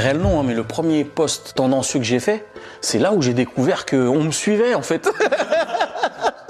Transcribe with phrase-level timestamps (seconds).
[0.00, 2.46] le nom, hein, mais le premier post tendancieux que j'ai fait,
[2.80, 5.08] c'est là où j'ai découvert qu'on me suivait en fait.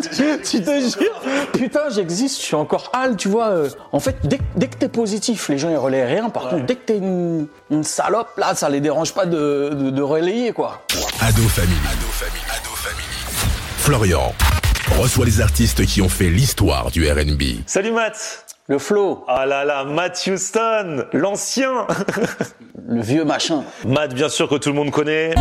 [0.02, 1.20] tu te jures?
[1.52, 3.48] Putain, j'existe, je suis encore hal, tu vois.
[3.50, 3.68] euh.
[3.92, 6.28] En fait, dès, dès que t'es positif, les gens ils relaient rien.
[6.30, 9.90] Par contre, dès que t'es une, une salope, là, ça les dérange pas de, de,
[9.90, 10.82] de relayer, quoi.
[11.20, 11.74] Ado Family.
[11.86, 12.40] Ado Family.
[12.50, 13.06] Ado Family.
[13.78, 14.32] Florian
[14.98, 17.42] reçoit les artistes qui ont fait l'histoire du RB.
[17.66, 21.86] Salut Matt Le flow, Ah là là, Matt Houston, l'ancien
[22.86, 23.64] le vieux machin.
[23.84, 25.34] Matt, bien sûr que tout le monde connaît.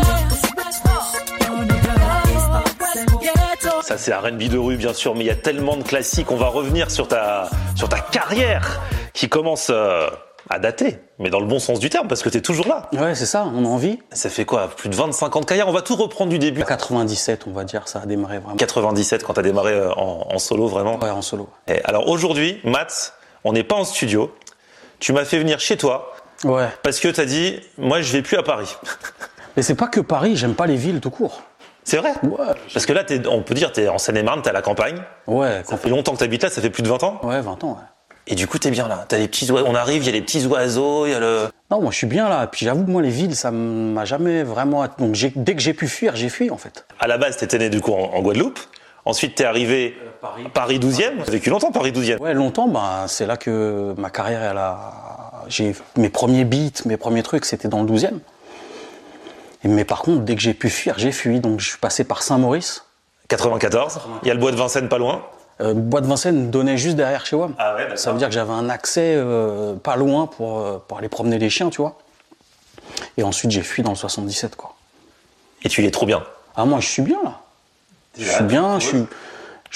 [3.83, 6.31] Ça c'est R&B de rue bien sûr, mais il y a tellement de classiques.
[6.31, 8.79] On va revenir sur ta sur ta carrière
[9.13, 10.07] qui commence euh,
[10.49, 12.89] à dater, mais dans le bon sens du terme parce que t'es toujours là.
[12.93, 13.99] Ouais, c'est ça, on a envie.
[14.11, 15.67] Ça fait quoi Plus de 25 ans de carrière?
[15.67, 16.63] On va tout reprendre du début.
[16.63, 18.55] 97, on va dire, ça a démarré vraiment.
[18.55, 20.97] 97 quand t'as démarré euh, en, en solo vraiment?
[20.99, 21.49] Ouais, en solo.
[21.67, 24.33] Et alors aujourd'hui, Matt, on n'est pas en studio.
[24.99, 26.13] Tu m'as fait venir chez toi
[26.43, 26.67] Ouais.
[26.81, 28.75] parce que t'as dit, moi je vais plus à Paris.
[29.57, 31.41] Mais c'est pas que Paris, j'aime pas les villes tout court.
[31.83, 32.53] C'est vrai Ouais.
[32.73, 35.01] Parce que là, on peut dire, t'es en Seine-et-Marne, t'es à la campagne.
[35.27, 37.19] Ouais, Ça fait longtemps que t'habites là, ça fait plus de 20 ans.
[37.23, 37.85] ouais, 20 ans, ouais.
[38.27, 39.05] Et du coup, t'es bien là.
[39.07, 39.51] T'as les petits.
[39.51, 41.47] On arrive, il y a les petits oiseaux, il y a le.
[41.71, 42.45] Non, moi je suis bien là.
[42.45, 44.85] Puis j'avoue que moi les villes, ça m'a jamais vraiment.
[44.99, 46.85] Donc dès que j'ai pu fuir, j'ai fui en fait.
[46.99, 48.59] À la base, t'étais né du coup en, en Guadeloupe.
[49.05, 50.43] Ensuite, t'es arrivé Paris.
[50.53, 51.23] Paris 12e.
[51.25, 52.19] T'as vécu longtemps Paris 12e.
[52.19, 55.43] Ouais, longtemps, bah, c'est là que ma carrière, elle a.
[55.47, 58.19] J'ai mes premiers beats, mes premiers trucs, c'était dans le 12e.
[59.63, 61.39] Et, mais par contre, dès que j'ai pu fuir, j'ai fui.
[61.39, 62.85] Donc je suis passé par Saint-Maurice.
[63.27, 64.01] 94.
[64.23, 65.23] Il y a le bois de Vincennes pas loin.
[65.61, 67.53] Euh, Bois de Vincennes donnait juste derrière chez WAM.
[67.59, 67.95] Ah ouais.
[67.95, 71.37] Ça veut dire que j'avais un accès euh, pas loin pour, euh, pour aller promener
[71.37, 71.97] les chiens, tu vois.
[73.17, 74.75] Et ensuite, j'ai fui dans le 77, quoi.
[75.63, 76.23] Et tu y es trop bien.
[76.55, 77.41] Ah, moi, je suis bien là.
[78.17, 79.05] Je suis bien, je suis.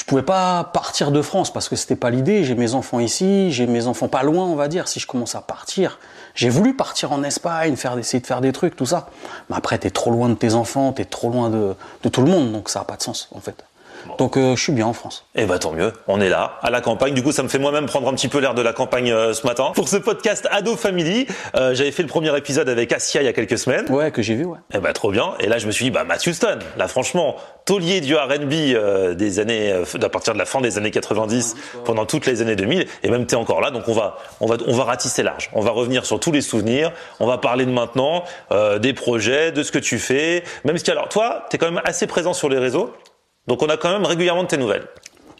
[0.07, 2.43] Pouvais pas partir de France parce que c'était pas l'idée.
[2.43, 4.87] J'ai mes enfants ici, j'ai mes enfants pas loin, on va dire.
[4.87, 5.97] Si je commence à partir,
[6.35, 9.09] j'ai voulu partir en Espagne, faire essayer de faire des trucs, tout ça.
[9.49, 12.29] Mais après, t'es trop loin de tes enfants, t'es trop loin de, de tout le
[12.29, 13.63] monde, donc ça a pas de sens en fait.
[14.17, 15.25] Donc euh, je suis bien en France.
[15.35, 17.13] Eh bah tant mieux, on est là, à la campagne.
[17.13, 19.33] Du coup, ça me fait moi-même prendre un petit peu l'air de la campagne euh,
[19.33, 19.71] ce matin.
[19.75, 23.27] Pour ce podcast Ado Family, euh, j'avais fait le premier épisode avec Asia il y
[23.27, 23.85] a quelques semaines.
[23.89, 24.59] Ouais, que j'ai vu, ouais.
[24.73, 25.33] Eh ben trop bien.
[25.39, 29.15] Et là, je me suis dit, bah Matt Houston, là franchement, taulier du R&B euh,
[29.15, 32.55] des années, euh, à partir de la fin des années 90, pendant toutes les années
[32.55, 33.71] 2000, et même t'es encore là.
[33.71, 35.49] Donc on va, on va, on va ratisser large.
[35.53, 36.91] On va revenir sur tous les souvenirs.
[37.19, 40.43] On va parler de maintenant, euh, des projets, de ce que tu fais.
[40.63, 42.93] Même si alors toi, t'es quand même assez présent sur les réseaux.
[43.47, 44.87] Donc on a quand même régulièrement de tes nouvelles.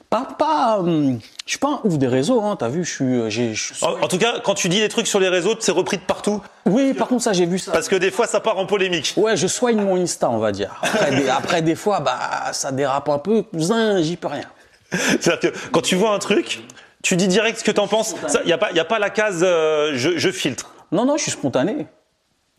[0.10, 0.78] Pas, pas.
[0.80, 2.56] hum, je suis pas un ouf des réseaux, hein.
[2.58, 3.04] T'as vu, je suis.
[3.06, 5.30] euh, j'ai- je suis- En, en tout cas, quand tu dis des trucs sur les
[5.30, 6.42] réseaux, c'est repris de partout.
[6.68, 7.72] Oui, par contre, ça, j'ai vu ça.
[7.72, 9.14] Parce que des fois, ça part en polémique.
[9.18, 10.76] Ouais, je soigne mon Insta, on va dire.
[10.84, 12.20] Après, des, après, des fois, bah,
[12.54, 13.42] ça dérape un peu.
[13.42, 14.46] Cousin, j'y peux rien.
[14.92, 16.62] C'est-à-dire que quand tu vois un truc,
[17.04, 18.16] tu dis direct ce que t'en penses.
[18.44, 20.72] Il n'y a, pas- y a pas la case euh, je, je filtre.
[20.92, 21.88] Non, non, je suis spontané.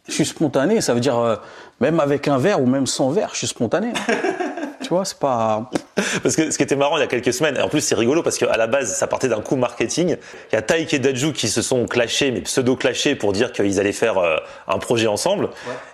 [0.08, 1.36] Je suis spontané, ça veut dire euh,
[1.80, 3.92] même avec un verre ou même sans verre, je suis spontané.
[4.86, 5.68] tu vois, c'est pas.
[6.22, 7.96] Parce que ce qui était marrant il y a quelques semaines, et en plus c'est
[7.96, 10.16] rigolo parce qu'à la base ça partait d'un coup marketing.
[10.52, 13.80] Il y a Taïk et Dajou qui se sont clashés, mais pseudo-clashés pour dire qu'ils
[13.80, 14.36] allaient faire euh,
[14.68, 15.50] un projet ensemble.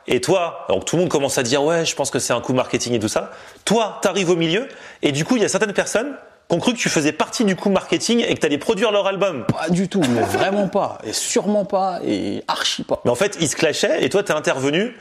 [0.06, 2.42] Et toi, donc tout le monde commence à dire ouais, je pense que c'est un
[2.42, 3.30] coup marketing et tout ça.
[3.64, 4.68] Toi, t'arrives au milieu,
[5.00, 6.14] et du coup il y a certaines personnes
[6.48, 9.06] qui ont cru que tu faisais partie du coup marketing et que t'allais produire leur
[9.06, 9.46] album.
[9.46, 10.98] Pas du tout, mais vraiment pas.
[11.04, 13.00] Et sûrement pas, et archi pas.
[13.06, 14.94] Mais en fait, ils se clashaient et toi, t'es intervenu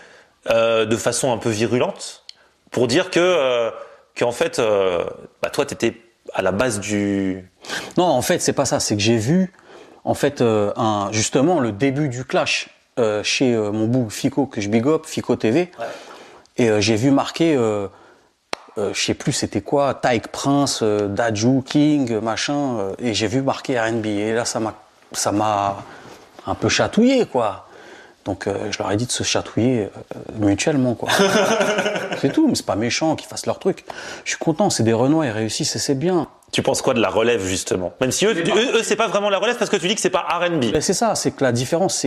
[0.50, 2.24] euh, de façon un peu virulente
[2.72, 3.70] pour dire que, euh,
[4.18, 5.04] qu'en fait, euh,
[5.42, 5.96] bah, toi, t'étais
[6.34, 7.50] à la base du.
[7.98, 8.80] Non, en fait, c'est pas ça.
[8.80, 9.54] C'est que j'ai vu,
[10.04, 14.46] en fait, euh, un, justement, le début du clash euh, chez euh, mon bout Fico,
[14.46, 15.72] que je big up, Fico TV.
[16.58, 17.56] Et euh, j'ai vu marquer,
[18.78, 22.94] je sais plus c'était quoi, Tyke Prince, Daju, King, machin.
[23.00, 24.06] et j'ai vu marquer R&B.
[24.06, 24.74] Et là, ça m'a,
[25.12, 25.84] ça m'a
[26.48, 27.68] un peu chatouillé, quoi.
[28.26, 31.10] Donc, euh, je leur ai dit de se chatouiller euh, mutuellement, quoi.
[32.20, 33.84] c'est tout, mais c'est pas méchant qu'ils fassent leur truc.
[34.26, 36.28] Je suis content, c'est des Renois, ils réussissent et c'est bien.
[36.52, 37.94] Tu penses quoi de la relève justement?
[38.02, 40.02] Même si eux, eux, eux, c'est pas vraiment la relève parce que tu dis que
[40.02, 40.72] c'est pas R&B.
[40.74, 42.06] Ben, c'est ça, c'est que la différence,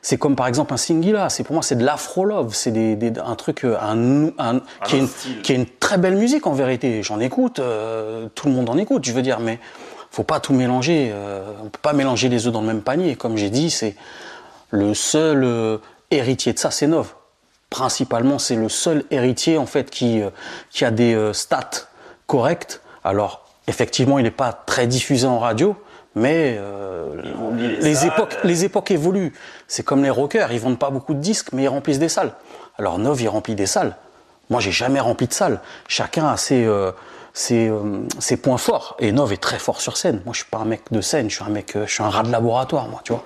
[0.00, 3.18] c'est, comme par exemple un Singila, c'est pour moi c'est de l'afro-love, c'est des, des-
[3.18, 5.08] un truc, euh, un, un, qui, est une,
[5.42, 7.02] qui est une très belle musique en vérité.
[7.02, 9.58] J'en écoute, euh, tout le monde en écoute, je veux dire, mais
[10.12, 11.12] faut pas tout mélanger.
[11.62, 13.16] on peut pas mélanger les œufs dans le même panier.
[13.16, 13.94] Comme j'ai dit, c'est
[14.70, 15.78] le seul euh,
[16.10, 17.14] héritier de ça, c'est Nov.
[17.68, 20.30] Principalement, c'est le seul héritier en fait qui euh,
[20.70, 21.88] qui a des euh, stats
[22.26, 22.80] correctes.
[23.04, 25.76] Alors effectivement, il n'est pas très diffusé en radio,
[26.14, 27.22] mais euh,
[27.80, 29.32] les époques les époques évoluent.
[29.68, 32.32] C'est comme les rockers, ils vendent pas beaucoup de disques, mais ils remplissent des salles.
[32.78, 33.96] Alors Nov, il remplit des salles.
[34.48, 35.60] Moi, j'ai jamais rempli de salles.
[35.86, 36.90] Chacun a ses euh,
[37.32, 38.96] ses, euh, ses points forts.
[38.98, 40.22] Et Nov est très fort sur scène.
[40.24, 41.30] Moi, je suis pas un mec de scène.
[41.30, 43.24] Je suis un mec, euh, je suis un rat de laboratoire, moi, tu vois.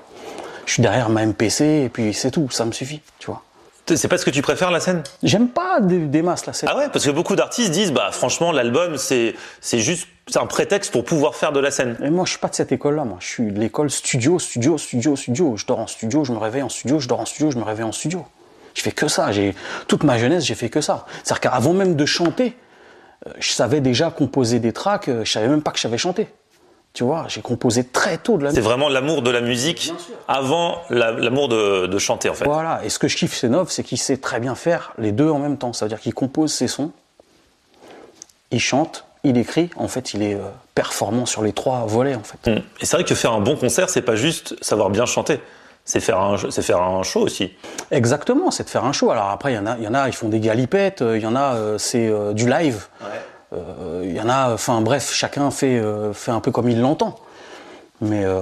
[0.66, 3.42] Je suis derrière ma MPC et puis c'est tout, ça me suffit, tu vois.
[3.86, 5.02] C'est pas ce que tu préfères la scène?
[5.22, 6.70] J'aime pas des, des, masses la scène.
[6.72, 10.46] Ah ouais, parce que beaucoup d'artistes disent bah franchement l'album c'est c'est juste c'est un
[10.46, 11.98] prétexte pour pouvoir faire de la scène.
[12.02, 14.38] Et moi je suis pas de cette école là, moi je suis de l'école studio,
[14.38, 15.56] studio, studio, studio.
[15.58, 17.62] Je dors en studio, je me réveille en studio, je dors en studio, je me
[17.62, 18.24] réveille en studio.
[18.72, 19.32] Je fais que ça.
[19.32, 19.54] J'ai
[19.86, 21.04] toute ma jeunesse j'ai fait que ça.
[21.22, 22.56] C'est-à-dire qu'avant même de chanter,
[23.26, 25.08] euh, je savais déjà composer des tracks.
[25.08, 26.28] Euh, je savais même pas que je savais chanter.
[26.94, 28.62] Tu vois, j'ai composé très tôt de la musique.
[28.62, 29.92] C'est vraiment l'amour de la musique
[30.28, 32.44] avant l'amour de, de, chanter, en fait.
[32.44, 32.80] Voilà.
[32.84, 35.28] Et ce que je kiffe chez Nov, c'est qu'il sait très bien faire les deux
[35.28, 35.72] en même temps.
[35.72, 36.92] Ça veut dire qu'il compose ses sons,
[38.52, 39.70] il chante, il écrit.
[39.74, 40.42] En fait, il est euh,
[40.76, 42.48] performant sur les trois volets, en fait.
[42.48, 42.62] Mmh.
[42.80, 45.40] Et c'est vrai que faire un bon concert, c'est pas juste savoir bien chanter.
[45.84, 47.52] C'est faire un, c'est faire un show aussi.
[47.90, 49.10] Exactement, c'est de faire un show.
[49.10, 51.02] Alors après, il y en a, y en a, ils font des galipettes.
[51.02, 52.86] Il y en a, euh, c'est euh, du live.
[53.00, 53.08] Ouais.
[54.02, 56.80] Il euh, y en a, enfin bref, chacun fait, euh, fait un peu comme il
[56.80, 57.16] l'entend.
[58.00, 58.40] Mais euh,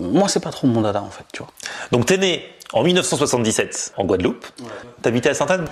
[0.00, 1.50] moi, c'est pas trop mon dada en fait, tu vois.
[1.90, 4.46] Donc t'es né en 1977 en Guadeloupe.
[4.60, 4.66] Ouais.
[5.02, 5.66] T'habitais à Sainte-Anne?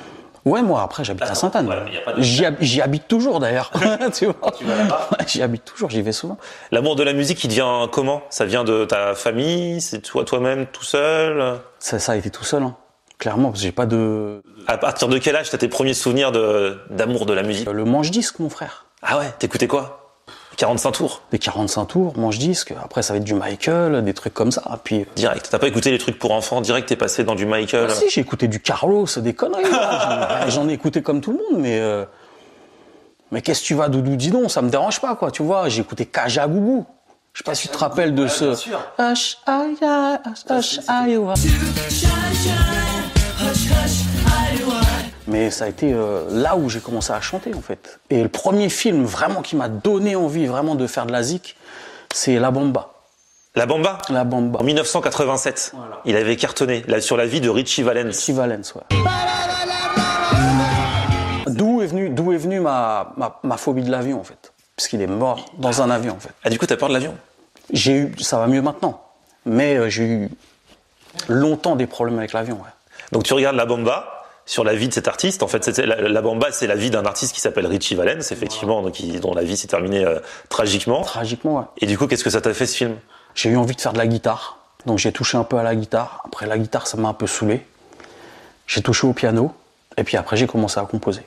[0.46, 1.70] Ouais, moi après j'habite à Sainte-Anne.
[2.16, 3.70] J'y, habite toujours d'ailleurs.
[4.14, 4.52] tu vois.
[4.52, 4.64] Tu
[5.26, 6.38] j'y habite toujours, j'y vais souvent.
[6.72, 8.22] L'amour de la musique, il vient comment?
[8.30, 9.80] Ça vient de ta famille?
[9.80, 11.60] C'est toi toi-même tout seul?
[11.78, 12.62] Ça, ça a été tout seul.
[12.62, 12.74] Hein.
[13.20, 14.42] Clairement, parce que j'ai pas de.
[14.66, 17.84] À partir de quel âge t'as tes premiers souvenirs de, d'amour de la musique Le
[17.84, 18.86] manche-disque, mon frère.
[19.02, 19.98] Ah ouais, t'écoutais quoi?
[20.56, 22.74] 45 tours Des 45 tours, manche-disque.
[22.82, 24.62] Après, ça va être du Michael, des trucs comme ça.
[24.84, 25.48] Puis direct.
[25.50, 27.88] T'as pas écouté les trucs pour enfants Direct, t'es passé dans du Michael?
[27.90, 29.64] Ah, Si, j'ai écouté du Carlos, des conneries.
[30.48, 31.78] J'en ai écouté comme tout le monde, mais.
[31.78, 32.04] Euh...
[33.32, 34.16] Mais qu'est-ce que tu vas, Doudou?
[34.16, 35.30] Dis donc, ça me dérange pas, quoi.
[35.30, 36.86] Tu vois, j'ai écouté Kaja Gougou.
[37.32, 38.52] Je sais pas si tu te rappelles de ce.
[38.98, 39.76] Hush, aïe,
[40.50, 41.18] hush, aïe,
[45.26, 48.00] mais ça a été euh, là où j'ai commencé à chanter en fait.
[48.10, 51.56] Et le premier film vraiment qui m'a donné envie vraiment de faire de la zik,
[52.12, 52.92] c'est La Bamba.
[53.54, 53.98] La Bamba?
[54.08, 54.60] La Bamba.
[54.60, 55.72] En 1987.
[55.74, 56.00] Voilà.
[56.04, 58.08] Il avait cartonné là, sur la vie de Richie Valens.
[58.08, 58.82] Richie Valens, ouais.
[61.46, 64.52] D'où est venue, d'où est venue ma, ma, ma phobie de l'avion en fait?
[64.76, 66.30] Puisqu'il est mort dans un avion en fait.
[66.44, 67.14] Ah du coup t'as peur de l'avion?
[67.72, 69.02] J'ai eu, ça va mieux maintenant.
[69.46, 70.30] Mais euh, j'ai eu
[71.28, 72.56] longtemps des problèmes avec l'avion.
[72.56, 72.70] Ouais.
[73.12, 74.20] Donc tu regardes La Bamba,
[74.50, 75.42] sur la vie de cet artiste.
[75.44, 78.82] En fait, la, la, Bamba, c'est la vie d'un artiste qui s'appelle Richie Valens, effectivement,
[78.82, 80.18] donc, dont la vie s'est terminée euh,
[80.48, 81.02] tragiquement.
[81.02, 81.64] Tragiquement, ouais.
[81.78, 82.96] Et du coup, qu'est-ce que ça t'a fait ce film?
[83.36, 85.76] J'ai eu envie de faire de la guitare, donc j'ai touché un peu à la
[85.76, 86.22] guitare.
[86.26, 87.64] Après, la guitare, ça m'a un peu saoulé.
[88.66, 89.54] J'ai touché au piano,
[89.96, 91.22] et puis après, j'ai commencé à composer.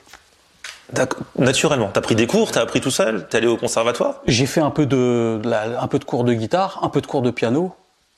[1.38, 4.20] Naturellement, t'as pris des cours, t'as appris tout seul, t'es allé au conservatoire?
[4.26, 7.06] J'ai fait un peu de, la, un peu de cours de guitare, un peu de
[7.06, 7.74] cours de piano,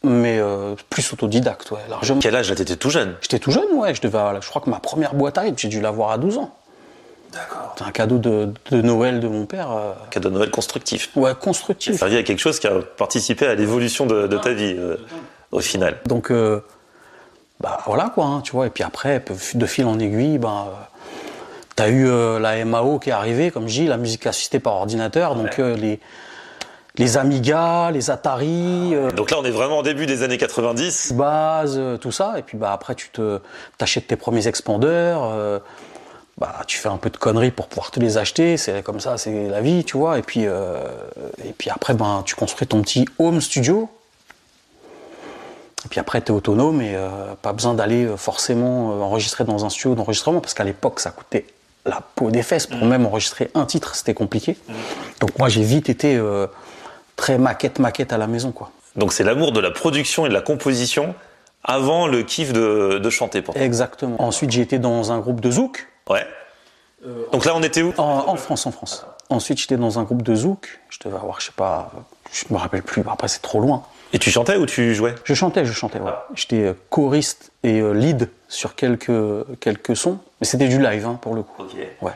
[0.08, 2.20] mais euh, plus autodidacte, ouais, largement.
[2.20, 3.14] Quel âge là T'étais tout jeune?
[3.20, 3.94] J'étais tout jeune, ouais.
[3.94, 6.38] Je devais, je crois que ma première boîte à rythme, j'ai dû l'avoir à 12
[6.38, 6.55] ans.
[7.32, 7.75] D'accord.
[7.76, 9.70] C'est un cadeau de, de, Noël de mon père.
[9.70, 9.93] Euh...
[10.11, 11.11] Cadeau de Noël constructif.
[11.17, 11.93] Ouais, constructif.
[11.93, 14.97] Ça servi à quelque chose qui a participé à l'évolution de, de, ta vie, euh,
[15.53, 15.99] au final.
[16.06, 16.61] Donc, euh,
[17.61, 18.67] bah voilà quoi, hein, tu vois.
[18.67, 19.23] Et puis après,
[19.55, 20.88] de fil en aiguille, bah,
[21.75, 22.06] t'as eu
[22.38, 25.35] la MAO qui est arrivée, comme je dis, la musique assistée par ordinateur.
[25.35, 26.00] Donc les
[26.98, 28.94] les Amiga, les Atari.
[28.94, 31.12] Euh, Donc là, on est vraiment au début des années 90.
[31.14, 32.34] Base, euh, tout ça.
[32.38, 33.40] Et puis bah après, tu te
[33.78, 35.25] t'achètes tes premiers expandeurs.
[35.25, 35.58] Euh,
[36.38, 38.56] bah tu fais un peu de conneries pour pouvoir te les acheter.
[38.56, 40.19] C'est comme ça, c'est la vie, tu vois.
[40.19, 40.78] Et puis euh,
[41.44, 43.88] et puis après, ben tu construis ton petit home studio.
[45.84, 47.08] Et puis après, tu es autonome et euh,
[47.40, 51.47] pas besoin d'aller forcément enregistrer dans un studio d'enregistrement parce qu'à l'époque, ça coûtait
[51.87, 52.88] la peau des fesses pour mmh.
[52.88, 54.56] même enregistrer un titre, c'était compliqué.
[54.68, 54.73] Mmh.
[55.21, 56.47] Donc moi, j'ai vite été euh,
[57.16, 58.70] très maquette maquette à la maison quoi.
[58.94, 61.14] Donc c'est l'amour de la production et de la composition
[61.64, 63.62] avant le kiff de, de chanter pour toi.
[63.62, 64.23] Exactement.
[64.23, 65.88] Ensuite j'ai été dans un groupe de zouk.
[66.08, 66.26] Ouais.
[67.04, 67.92] Euh, Donc là on était où?
[67.99, 69.04] En, en, France, en France.
[69.28, 70.80] Ensuite j'étais dans un groupe de zouk.
[70.88, 71.90] Je devais avoir, je sais pas,
[72.32, 73.02] je me rappelle plus.
[73.11, 73.82] Après c'est trop loin.
[74.12, 75.14] Et tu chantais ou tu jouais?
[75.25, 75.99] Je chantais, je chantais.
[75.99, 76.12] Ouais.
[76.14, 76.26] Ah.
[76.35, 79.11] J'étais choriste et lead sur quelques
[79.58, 81.62] quelques sons, mais c'était du live hein, pour le coup.
[81.64, 81.88] Okay.
[82.00, 82.12] Ouais.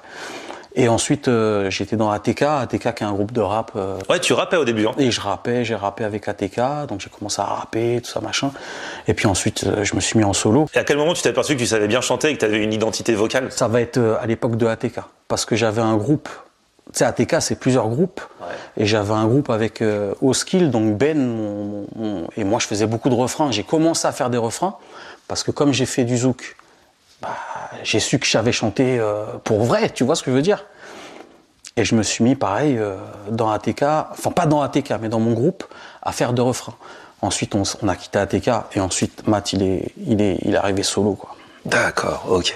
[0.75, 3.73] Et ensuite, euh, j'étais dans ATK, ATK qui est un groupe de rap.
[3.75, 4.87] Euh, ouais, tu rappais au début.
[4.87, 4.93] Hein.
[4.99, 8.53] Et je rappais, j'ai rappé avec ATK, donc j'ai commencé à rapper, tout ça, machin.
[9.09, 10.67] Et puis ensuite, euh, je me suis mis en solo.
[10.75, 12.45] Et à quel moment tu t'es aperçu que tu savais bien chanter et que tu
[12.45, 13.51] avais une identité vocale?
[13.51, 16.29] Ça va être à l'époque de ATK, parce que j'avais un groupe.
[16.93, 18.21] Tu sais, ATK, c'est plusieurs groupes.
[18.41, 18.47] Ouais.
[18.77, 19.83] Et j'avais un groupe avec
[20.23, 23.51] Oskill, donc Ben, mon, mon, mon, et moi je faisais beaucoup de refrains.
[23.51, 24.77] J'ai commencé à faire des refrains,
[25.27, 26.57] parce que comme j'ai fait du zouk,
[27.23, 27.29] bah,
[27.85, 30.65] j'ai su que j'avais chanté euh, pour vrai, tu vois ce que je veux dire
[31.77, 32.97] et je me suis mis pareil euh,
[33.31, 35.65] dans ATK, enfin pas dans ATK, mais dans mon groupe,
[36.03, 36.75] à faire de refrains.
[37.23, 40.83] Ensuite, on, a quitté ATK et ensuite Matt, il est, il est, il est arrivé
[40.83, 41.37] solo quoi.
[41.67, 42.55] D'accord, ok.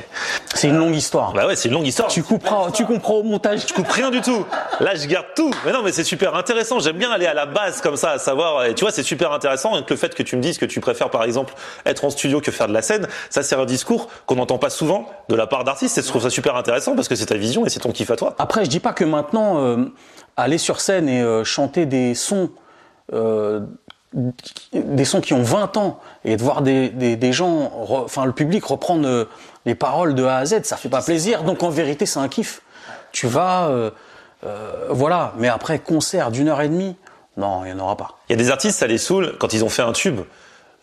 [0.55, 1.35] C'est une longue histoire.
[1.35, 2.09] Bah ouais, c'est une longue histoire.
[2.09, 3.67] Tu couperas, tu comprends au montage.
[3.69, 4.47] Je coupe rien du tout.
[4.81, 5.51] Là, je garde tout.
[5.67, 6.79] Mais non, mais c'est super intéressant.
[6.79, 8.65] J'aime bien aller à la base comme ça, à savoir.
[8.65, 9.77] Et tu vois, c'est super intéressant.
[9.77, 11.53] Et le fait que tu me dises que tu préfères, par exemple,
[11.85, 14.71] être en studio que faire de la scène, ça, c'est un discours qu'on n'entend pas
[14.71, 15.99] souvent de la part d'artistes.
[15.99, 18.11] Et je trouve ça super intéressant parce que c'est ta vision et c'est ton kiff
[18.11, 18.35] à toi.
[18.39, 19.85] Après, je dis pas que maintenant, euh,
[20.39, 22.51] aller sur scène et euh, chanter des sons,
[23.13, 23.61] euh,
[24.73, 28.33] des sons qui ont 20 ans et de voir des, des, des gens, enfin le
[28.33, 29.25] public reprendre euh,
[29.67, 31.43] les paroles de A à Z, ça fait pas plaisir.
[31.43, 32.63] Donc en vérité, c'est un kiff.
[33.13, 33.91] Tu vas, euh,
[34.47, 35.33] euh, voilà.
[35.39, 36.97] Mais après concert d'une heure et demie,
[37.37, 38.19] non, il y en aura pas.
[38.29, 40.21] Il y a des artistes, ça les saoule quand ils ont fait un tube,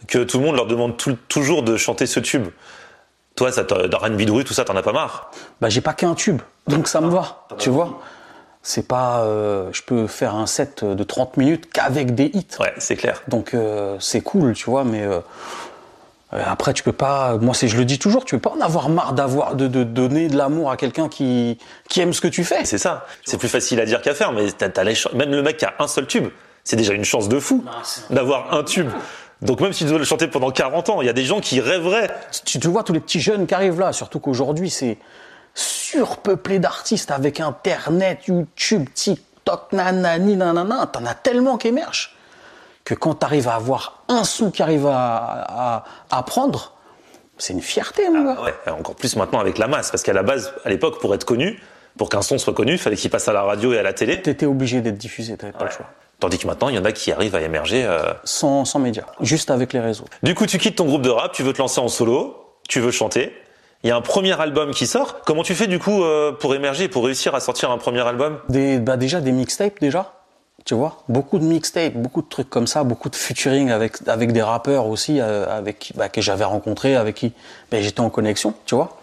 [0.08, 2.48] que tout le monde leur demande tout- toujours de chanter ce tube.
[3.36, 5.32] Toi, ça, t'a- R&B de rue, tout ça, t'en as pas marre?
[5.62, 7.46] Bah j'ai pas qu'un tube, donc ça me va.
[7.58, 8.02] Tu vois.
[8.63, 12.46] C'est pas, euh, je peux faire un set de 30 minutes qu'avec des hits.
[12.60, 13.24] Ouais, c'est clair.
[13.27, 15.20] Donc euh, c'est cool, tu vois, mais euh,
[16.32, 17.38] après tu peux pas.
[17.38, 19.84] Moi, c'est, je le dis toujours, tu peux pas en avoir marre d'avoir de, de
[19.84, 21.58] donner de l'amour à quelqu'un qui
[21.89, 22.63] qui aime ce que tu fais.
[22.65, 23.08] C'est ça.
[23.25, 25.65] C'est plus facile à dire qu'à faire, mais t'as, t'as les même le mec qui
[25.65, 26.27] a un seul tube,
[26.63, 27.65] c'est déjà une chance de fou
[28.12, 28.89] d'avoir un tube.
[29.41, 31.39] Donc même si tu dois le chanter pendant 40 ans, il y a des gens
[31.39, 32.12] qui rêveraient.
[32.46, 35.00] Tu, tu vois tous les petits jeunes qui arrivent là, surtout qu'aujourd'hui c'est
[35.53, 40.88] surpeuplé d'artistes avec Internet, YouTube, TikTok, nanani, nanana.
[40.88, 42.15] T'en as tellement qui émergent
[42.86, 46.74] que quand t'arrives à avoir un son qui arrive à, à, à prendre,
[47.38, 48.38] c'est une fierté, mon gars.
[48.39, 51.13] Ah ouais, encore plus maintenant avec la masse, parce qu'à la base, à l'époque, pour
[51.13, 51.60] être connu,
[51.98, 53.93] pour qu'un son soit connu, il fallait qu'il passe à la radio et à la
[53.93, 54.22] télé.
[54.22, 55.86] T'étais obligé d'être diffusé, t'avais pas le choix.
[56.20, 57.84] Tandis que maintenant, il y en a qui arrivent à émerger.
[57.84, 58.13] euh.
[58.24, 60.05] Sans, sans médias, juste avec les réseaux.
[60.22, 62.79] Du coup, tu quittes ton groupe de rap, tu veux te lancer en solo, tu
[62.79, 63.36] veux chanter.
[63.84, 65.22] Il y a un premier album qui sort.
[65.26, 68.38] Comment tu fais du coup euh, pour émerger, pour réussir à sortir un premier album?
[68.50, 70.14] Des, bah déjà des mixtapes déjà,
[70.66, 74.34] tu vois, beaucoup de mixtapes, beaucoup de trucs comme ça, beaucoup de featuring avec avec
[74.34, 77.34] des rappeurs aussi, euh, avec bah, que j'avais rencontrés, avec qui
[77.72, 78.98] bah, j'étais en connexion, tu vois.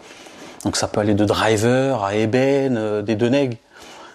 [0.63, 3.57] Donc ça peut aller de Driver à Eben, euh, des Deneg,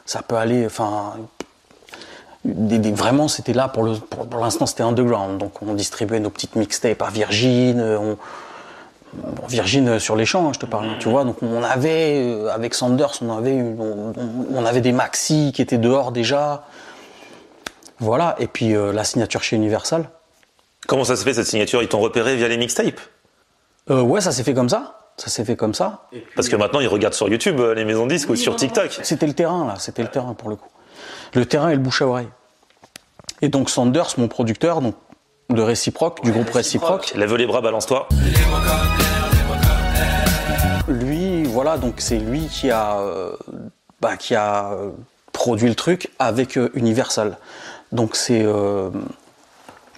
[0.07, 1.15] ça peut aller, enfin,
[2.47, 6.21] des- des- vraiment c'était là pour le pour, pour l'instant c'était underground, donc on distribuait
[6.21, 8.17] nos petites mixtapes à Virgin, euh, on,
[9.23, 11.25] Bon, Virgin euh, sur les champs, hein, je te parle, tu vois.
[11.25, 14.13] Donc on avait, euh, avec Sanders, on avait, une-
[14.55, 16.65] on, avait des maxi qui étaient dehors déjà.
[18.01, 18.35] Voilà.
[18.39, 20.09] Et puis euh, la signature chez Universal.
[20.87, 21.83] Comment ça se fait cette signature?
[21.83, 23.01] Ils t'ont repéré via les mixtapes?
[23.91, 25.01] Euh, ouais, ça s'est fait comme ça.
[25.17, 26.09] Ça s'est fait comme ça.
[26.35, 28.99] Parce que maintenant, ils regardent sur YouTube les maisons de disques ou sur TikTok.
[29.03, 30.69] C'était le terrain là, c'était le terrain pour le coup.
[31.35, 32.29] Le terrain et le bouche à oreille.
[33.41, 34.95] Et donc Sanders, mon producteur, donc
[35.51, 38.09] de Réciproque, du groupe Réciproque, Lève les bras, balance-toi.
[40.89, 43.37] lui, voilà, donc c'est lui qui a, euh,
[44.01, 44.91] bah, qui a euh,
[45.33, 47.39] produit le truc avec euh, Universal.
[47.93, 48.91] Donc c'est euh,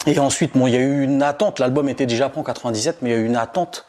[0.07, 1.59] et ensuite, bon, il y a eu une attente.
[1.59, 3.87] L'album était déjà prêt en 97, mais il y a eu une attente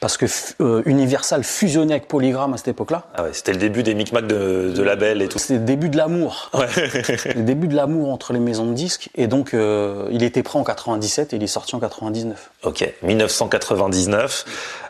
[0.00, 0.26] parce que
[0.60, 3.04] euh, Universal fusionnait avec Polygram à cette époque-là.
[3.14, 5.38] Ah ouais, c'était le début des micmacs de, de labels et tout.
[5.38, 6.50] C'était le début de l'amour.
[6.54, 6.66] Ouais.
[7.34, 9.08] le début de l'amour entre les maisons de disques.
[9.14, 12.50] Et donc, euh, il était prêt en 97 et il est sorti en 99.
[12.64, 14.44] ok, 1999.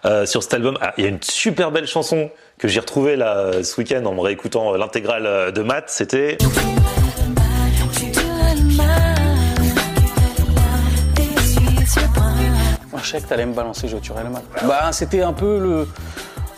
[0.04, 3.16] Euh, sur cet album, ah, il y a une super belle chanson que j'ai retrouvée
[3.16, 5.84] là ce week-end en me réécoutant l'intégrale de Matt.
[5.88, 6.38] C'était
[13.10, 14.25] Sais que t'allais me balancer, je tuerais.
[14.66, 15.88] Bah, c'était un peu le,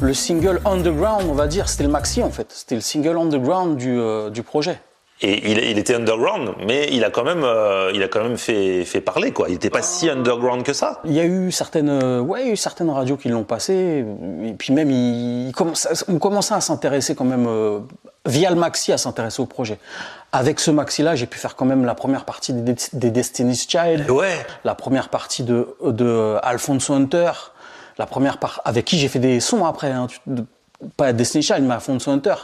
[0.01, 1.69] le single underground, on va dire.
[1.69, 2.47] C'était le maxi, en fait.
[2.51, 4.81] C'était le single underground du, euh, du projet.
[5.21, 8.37] Et il, il était underground, mais il a quand même, euh, il a quand même
[8.39, 9.49] fait, fait parler quoi.
[9.49, 11.01] Il n'était pas si underground que ça.
[11.05, 13.43] Il y a eu certaines, euh, ouais, il y a eu certaines radios qui l'ont
[13.43, 14.05] passé.
[14.45, 15.53] Et puis même, il, il
[16.09, 17.81] on commençait à s'intéresser quand même, euh,
[18.27, 19.79] via le maxi, à s'intéresser au projet.
[20.31, 24.09] Avec ce maxi-là, j'ai pu faire quand même la première partie des, des Destiny's Child.
[24.11, 24.47] Ouais.
[24.65, 27.33] la première partie de, de Alfonso Hunter,
[27.99, 30.45] la première part avec qui j'ai fait des sons après, hein, tu- de-
[30.97, 32.35] pas Destiny Child, mais Alfonso Hunter.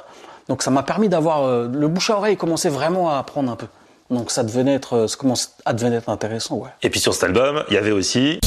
[0.49, 3.57] Donc ça m'a permis d'avoir euh, le bouche à oreille commençait vraiment à apprendre un
[3.57, 3.67] peu.
[4.11, 6.71] Donc ça devenait être, euh, ça commence à devenir être intéressant, ouais.
[6.83, 8.41] Et puis sur cet album, il y avait aussi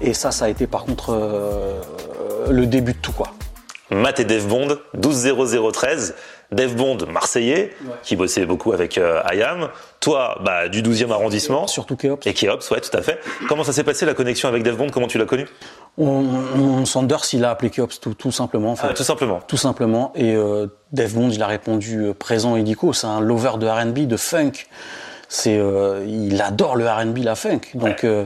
[0.00, 1.80] Et ça, ça a été par contre euh,
[2.50, 3.28] le début de tout quoi.
[3.90, 6.14] Matt et Dave Bond, 120013.
[6.54, 9.68] Dave Bond, marseillais, qui bossait beaucoup avec euh, IAM.
[10.00, 11.66] Toi, bah, du 12e arrondissement.
[11.66, 12.26] Surtout Keops.
[12.26, 13.20] Et Keops, ouais, tout à fait.
[13.48, 14.88] Comment ça s'est passé la connexion avec Dave Bond?
[14.92, 15.46] Comment tu l'as connu?
[15.98, 16.24] On,
[16.58, 18.72] on- Sanders, il a appelé Keops tout, tout simplement.
[18.72, 18.86] En fait.
[18.90, 19.40] Ah, Tout simplement.
[19.46, 20.12] Tout simplement.
[20.14, 22.92] Et euh, Dave Bond, il a répondu euh, présent illico.
[22.92, 24.52] C'est un lover de R&B, de funk.
[25.28, 27.60] C'est, euh, il adore le R&B, la funk.
[27.74, 28.24] Donc, euh,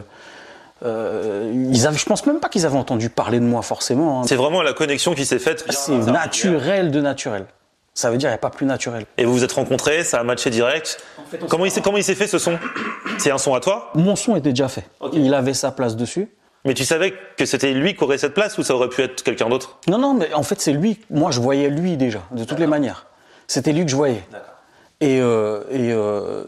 [0.84, 4.20] euh, ils avaient, je pense même pas qu'ils avaient entendu parler de moi forcément.
[4.20, 4.24] hein.
[4.26, 5.64] C'est vraiment la connexion qui s'est faite.
[5.70, 7.46] C'est naturel de naturel.
[7.98, 9.06] Ça veut dire il n'y a pas plus naturel.
[9.16, 11.02] Et vous vous êtes rencontrés, ça a matché direct.
[11.48, 12.56] Comment il s'est comment il s'est fait ce son
[13.18, 13.90] C'est un son à toi?
[13.96, 14.84] Mon son était déjà fait.
[15.14, 16.28] Il avait sa place dessus.
[16.64, 19.24] Mais tu savais que c'était lui qui aurait cette place ou ça aurait pu être
[19.24, 19.80] quelqu'un d'autre?
[19.88, 21.00] Non, non, mais en fait, c'est lui.
[21.10, 23.06] Moi, je voyais lui déjà, de toutes les manières.
[23.48, 24.24] C'était lui que je voyais.
[25.00, 26.44] Et, euh, et euh,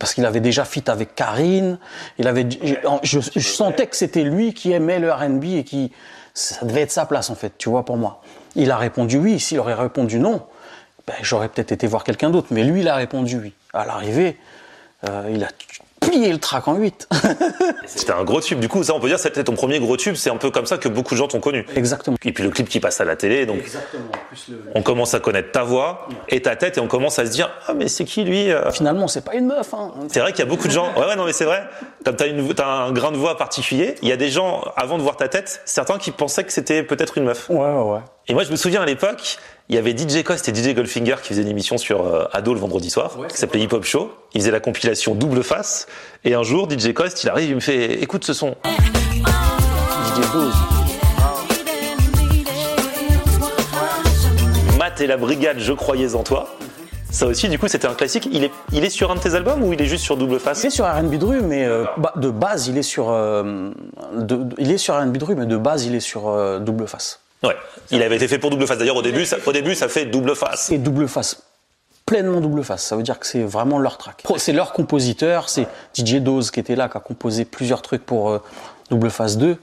[0.00, 1.78] parce qu'il avait déjà fit avec Karine.
[2.18, 2.48] Il avait,
[3.02, 5.92] je, je sentais que c'était lui qui aimait le R&B et qui,
[6.32, 8.22] ça devait être sa place en fait, tu vois, pour moi.
[8.54, 9.38] Il a répondu oui.
[9.38, 10.40] S'il aurait répondu non,
[11.06, 12.48] ben, j'aurais peut-être été voir quelqu'un d'autre.
[12.50, 13.52] Mais lui, il a répondu oui.
[13.72, 14.36] À l'arrivée,
[15.08, 15.48] euh, il a
[16.00, 17.08] plié le track en 8.
[17.86, 18.58] C'était un gros tube.
[18.58, 20.14] Du coup, ça, on peut dire, c'était ton premier gros tube.
[20.14, 21.64] C'est un peu comme ça que beaucoup de gens t'ont connu.
[21.74, 22.16] Exactement.
[22.24, 24.10] Et puis le clip qui passe à la télé, donc Exactement.
[24.28, 24.62] Plus le...
[24.74, 27.50] on commence à connaître ta voix et ta tête et on commence à se dire
[27.66, 29.72] ah mais c'est qui lui euh Finalement, c'est pas une meuf.
[29.74, 29.92] Hein.
[30.08, 30.92] C'est vrai qu'il y a beaucoup de gens.
[30.96, 31.64] Ouais, ouais, non, mais c'est vrai.
[32.04, 33.94] T'as as, une, un grain de voix particulier.
[34.02, 36.82] Il y a des gens, avant de voir ta tête, certains qui pensaient que c'était
[36.82, 37.48] peut-être une meuf.
[37.48, 38.00] Ouais, ouais, ouais.
[38.28, 41.16] Et moi, je me souviens à l'époque, il y avait DJ Cost et DJ Goldfinger
[41.22, 43.84] qui faisaient une émission sur euh, Ado le vendredi soir, Ouais, qui s'appelait Hip Hop
[43.84, 44.12] Show.
[44.34, 45.86] Ils faisaient la compilation Double Face.
[46.24, 48.54] Et un jour, DJ Cost, il arrive, il me fait écoute ce son.
[48.64, 50.54] DJ Dose.
[54.78, 56.48] Matt et la brigade, je croyais en toi.
[57.10, 58.28] Ça aussi, du coup, c'était un classique.
[58.30, 60.38] Il est, il est sur un de tes albums ou il est juste sur Double
[60.38, 60.58] Face?
[60.60, 63.70] C'est sur R&B de rue, mais euh, bah, de base, il est sur, euh,
[64.14, 66.58] de- de- il est sur R&B de rue, mais de base, il est sur euh,
[66.58, 67.20] double face.
[67.42, 67.56] Ouais.
[67.90, 68.78] Il avait été fait pour Double Face.
[68.78, 70.70] D'ailleurs, au début, ça, au début, ça fait Double Face.
[70.70, 71.42] Et double face,
[72.06, 72.84] pleinement double face.
[72.84, 74.22] Ça veut dire que c'est vraiment leur track.
[74.36, 78.30] C'est leur compositeur, c'est DJ Dose qui était là, qui a composé plusieurs trucs pour
[78.30, 78.38] euh,
[78.90, 79.56] double face 2.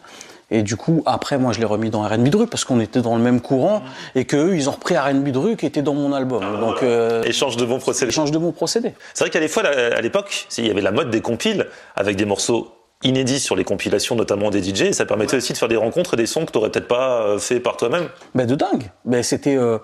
[0.51, 3.15] Et du coup, après, moi, je l'ai remis dans R&B rue parce qu'on était dans
[3.15, 3.81] le même courant
[4.13, 6.59] et que eux, ils ont repris R&B rue qui était dans mon album.
[6.59, 8.09] Donc, euh, Échange de bons procédés.
[8.09, 8.93] échange de bons procédés.
[9.15, 11.65] C'est vrai qu'à des fois, à l'époque, il y avait la mode des compiles
[11.95, 12.71] avec des morceaux
[13.03, 16.13] inédits sur les compilations, notamment des DJ, et ça permettait aussi de faire des rencontres
[16.13, 18.09] et des sons que tu n'aurais peut-être pas euh, fait par toi-même.
[18.35, 18.91] Ben de dingue.
[19.05, 19.77] Ben c'était, euh,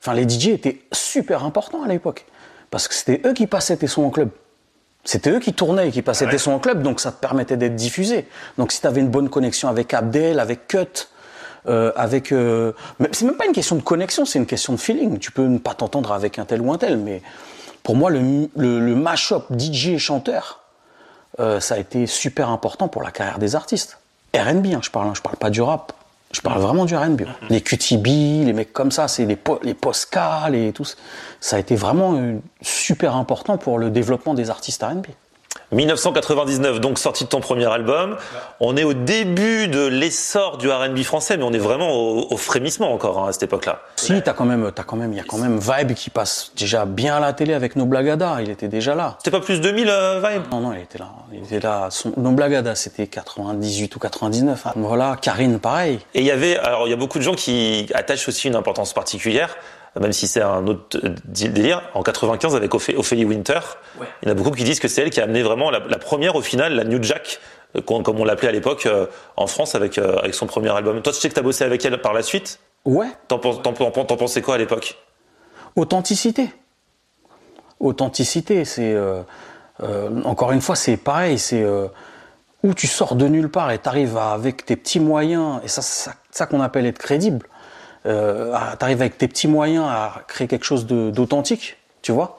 [0.00, 2.26] enfin les DJ étaient super importants à l'époque
[2.70, 4.30] parce que c'était eux qui passaient tes sons en club.
[5.04, 7.56] C'était eux qui tournaient et qui passaient tes sons en club, donc ça te permettait
[7.56, 8.26] d'être diffusé.
[8.56, 11.08] Donc si tu avais une bonne connexion avec Abdel, avec Cut,
[11.66, 12.72] euh, avec, euh,
[13.12, 15.18] c'est même pas une question de connexion, c'est une question de feeling.
[15.18, 17.20] Tu peux ne pas t'entendre avec un tel ou un tel, mais
[17.82, 20.61] pour moi le, le, le mash-up DJ et chanteur,
[21.40, 23.98] euh, ça a été super important pour la carrière des artistes.
[24.34, 25.92] R&B, hein, je parle, hein, je parle pas du rap.
[26.32, 27.22] Je parle vraiment du R&B.
[27.50, 28.06] Les QTB,
[28.46, 30.86] les mecs comme ça, c'est les, po les Posca, les tout.
[31.40, 35.06] Ça a été vraiment euh, super important pour le développement des artistes R&B.
[35.72, 38.16] 1999, donc sortie de ton premier album.
[38.60, 42.36] On est au début de l'essor du R&B français, mais on est vraiment au, au
[42.36, 43.80] frémissement encore hein, à cette époque-là.
[43.96, 46.52] Si, t'as quand même, t'as quand même, il y a quand même Vibe qui passe
[46.56, 48.38] déjà bien à la télé avec No Blagada.
[48.42, 49.16] Il était déjà là.
[49.18, 50.42] C'était pas plus 2000 euh, Vibe?
[50.50, 51.08] Non, non, il était là.
[51.32, 51.88] Il était là.
[51.90, 54.66] Son, no Blagada, c'était 98 ou 99.
[54.66, 54.72] hein.
[54.76, 55.16] Voilà.
[55.20, 56.00] Karine, pareil.
[56.14, 58.56] Et il y avait, alors il y a beaucoup de gens qui attachent aussi une
[58.56, 59.56] importance particulière,
[60.00, 61.82] même si c'est un autre euh, délire.
[61.94, 63.60] En 95 avec Ophé- Ophélie Winter,
[64.22, 65.80] il y en a beaucoup qui disent que c'est elle qui a amené vraiment la,
[65.80, 67.40] la première au final, la New Jack,
[67.76, 71.00] euh, comme on l'appelait à l'époque euh, en France avec euh, avec son premier album.
[71.02, 72.58] Toi, tu sais que t'as bossé avec elle par la suite?
[72.84, 73.08] Ouais.
[73.28, 74.96] T'en pensais quoi à l'époque?
[75.76, 76.50] Authenticité.
[77.80, 79.22] Authenticité, c'est euh,
[79.82, 81.88] euh, encore une fois, c'est pareil, c'est euh,
[82.62, 86.04] où tu sors de nulle part et t'arrives avec tes petits moyens, et ça, c'est
[86.10, 87.46] ça, ça qu'on appelle être crédible.
[88.06, 92.38] Euh, à- t'arrives avec tes petits moyens à créer quelque chose d'authentique, tu vois.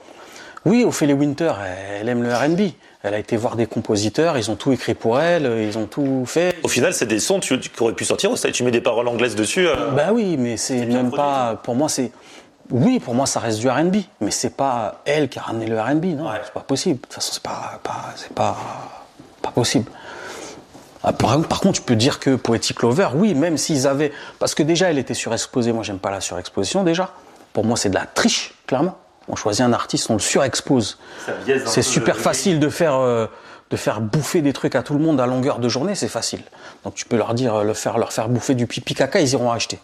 [0.66, 2.72] Oui, Ophélie Winter, elle, elle aime le R&B.
[3.06, 6.24] Elle a été voir des compositeurs, ils ont tout écrit pour elle, ils ont tout
[6.26, 6.56] fait.
[6.64, 8.32] Au final, c'est des sons tu, tu- qui auraient pu sortir.
[8.34, 9.68] Tu mets des paroles anglaises dessus.
[9.68, 11.60] euh, Bah oui, mais c'est même pas.
[11.64, 12.12] Pour moi, c'est.
[12.72, 15.80] Oui, pour moi, ça reste du R&B, mais c'est pas elle qui a ramené le
[15.82, 16.40] R&B, non, Ouais.
[16.46, 16.96] c'est pas possible.
[16.96, 18.56] De toute façon, c'est pas, pas, c'est pas,
[19.42, 19.92] pas possible.
[21.04, 24.64] Ah, Par, contre, tu peux dire que Poetic Lover, oui, même s'ils avaient, parce que
[24.64, 25.74] déjà, elle était surexposée.
[25.74, 27.10] Moi, j'aime pas la surexposition déjà.
[27.52, 28.98] Pour moi, c'est de la triche, clairement.
[29.28, 30.98] On choisit un artiste, on le surexpose.
[31.66, 33.28] C'est super le- facile de faire, euh,
[33.70, 36.42] de faire bouffer des trucs à tout le monde à longueur de journée, c'est facile.
[36.84, 39.32] Donc tu peux leur dire, euh, le faire, leur faire bouffer du pipi caca, ils
[39.32, 39.80] iront acheter.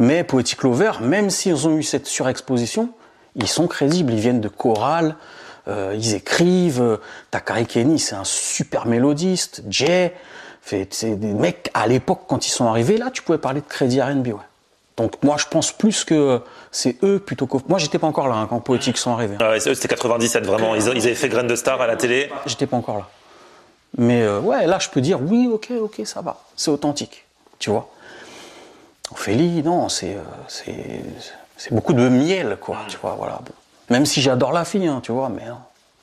[0.00, 2.90] Mais Poetic Lover, même s'ils ont eu cette surexposition,
[3.36, 5.14] ils sont crédibles, ils viennent de chorale,
[5.68, 6.80] euh, ils écrivent.
[6.82, 6.96] euh,
[7.30, 9.62] Takari Kenny, c'est un super mélodiste.
[9.68, 10.14] Jay,
[10.62, 13.66] fait- c'est des mecs à l'époque quand ils sont arrivés là, tu pouvais parler de
[13.66, 14.34] crédit R&B, ouais.
[14.96, 18.34] Donc moi je pense plus que c'est eux plutôt que moi j'étais pas encore là
[18.36, 19.36] hein, quand Poetic sont arrivés.
[19.40, 19.50] hein.
[19.50, 20.74] Ouais, c'était 97 vraiment.
[20.74, 22.30] Ils, ils avaient fait Graine de Star à la télé.
[22.44, 23.08] J'étais pas encore là.
[23.96, 26.42] Mais euh, ouais, là, je peux dire oui, ok, ok, ça va.
[26.54, 27.24] C'est authentique.
[27.58, 27.88] Tu vois
[29.12, 31.02] Ophélie, non, c'est euh, c'est
[31.56, 32.76] c'est beaucoup de miel, quoi.
[32.88, 33.40] Tu vois, voilà.
[33.44, 33.52] Bon.
[33.90, 35.58] Même si j'adore la fille, hein, tu vois, mais non.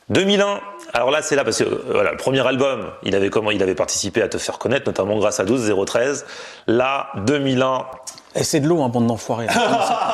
[0.10, 0.60] 2001.
[0.93, 3.62] Alors là, c'est là parce que euh, voilà, le premier album, il avait comment Il
[3.62, 6.26] avait participé à te faire connaître, notamment grâce à 12 013.
[6.67, 7.86] Là, 2001,
[8.36, 9.47] Et c'est de l'eau, hein, bande d'enfoirés.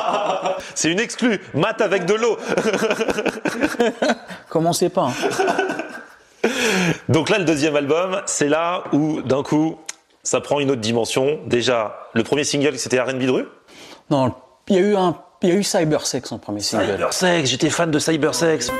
[0.74, 1.40] c'est une exclue.
[1.54, 2.36] Mat avec de l'eau.
[4.48, 5.10] Commencez pas.
[5.10, 6.48] hein.
[7.08, 9.78] Donc là, le deuxième album, c'est là où d'un coup,
[10.22, 11.38] ça prend une autre dimension.
[11.46, 13.46] Déjà, le premier single, c'était R&B de rue?
[14.10, 14.34] Non,
[14.68, 16.86] il y a eu un, il y a eu Cybersex en premier single.
[17.10, 18.70] Cybersex, j'étais fan de Cybersex.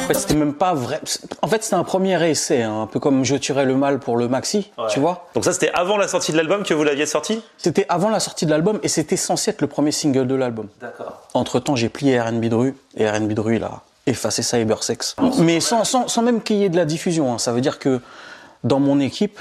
[0.00, 1.00] En fait, c'était même pas vrai.
[1.42, 4.16] En fait, c'était un premier essai, hein, un peu comme Je tuerais le mal pour
[4.16, 5.28] le maxi, tu vois.
[5.34, 7.42] Donc ça, c'était avant la sortie de l'album que vous l'aviez sorti?
[7.58, 10.68] C'était avant la sortie de l'album et c'était censé être le premier single de l'album.
[10.80, 11.28] D'accord.
[11.34, 15.16] Entre temps, j'ai plié R&B de rue et R&B de rue, il a effacé Cybersex.
[15.40, 17.34] Mais sans, sans, sans même qu'il y ait de la diffusion.
[17.34, 17.38] hein.
[17.38, 18.00] Ça veut dire que
[18.64, 19.38] dans mon équipe,